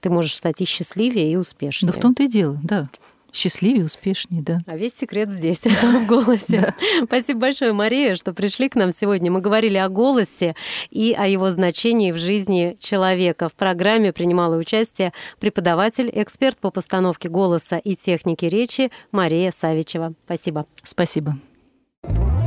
ты 0.00 0.10
можешь 0.10 0.34
стать 0.34 0.60
и 0.60 0.64
счастливее, 0.64 1.30
и 1.30 1.36
успешнее. 1.36 1.92
Да 1.92 1.98
в 1.98 2.02
том-то 2.02 2.24
и 2.24 2.28
дело, 2.28 2.58
да 2.64 2.88
счастливее, 3.36 3.84
успешнее, 3.84 4.42
да. 4.42 4.60
А 4.66 4.76
весь 4.76 4.96
секрет 4.96 5.30
здесь, 5.30 5.60
в 5.64 6.06
голосе. 6.06 6.74
Спасибо 7.04 7.40
большое, 7.40 7.72
Мария, 7.72 8.16
что 8.16 8.32
пришли 8.32 8.68
к 8.68 8.74
нам 8.74 8.92
сегодня. 8.92 9.30
Мы 9.30 9.40
говорили 9.40 9.76
о 9.76 9.88
голосе 9.88 10.54
и 10.90 11.14
о 11.16 11.26
его 11.26 11.50
значении 11.50 12.12
в 12.12 12.18
жизни 12.18 12.76
человека. 12.80 13.48
В 13.48 13.54
программе 13.54 14.12
принимала 14.12 14.56
участие 14.56 15.12
преподаватель, 15.38 16.10
эксперт 16.12 16.58
по 16.58 16.70
постановке 16.70 17.28
голоса 17.28 17.76
и 17.76 17.94
технике 17.94 18.48
речи 18.48 18.90
Мария 19.12 19.52
Савичева. 19.52 20.14
Спасибо. 20.24 20.66
Спасибо. 20.82 21.36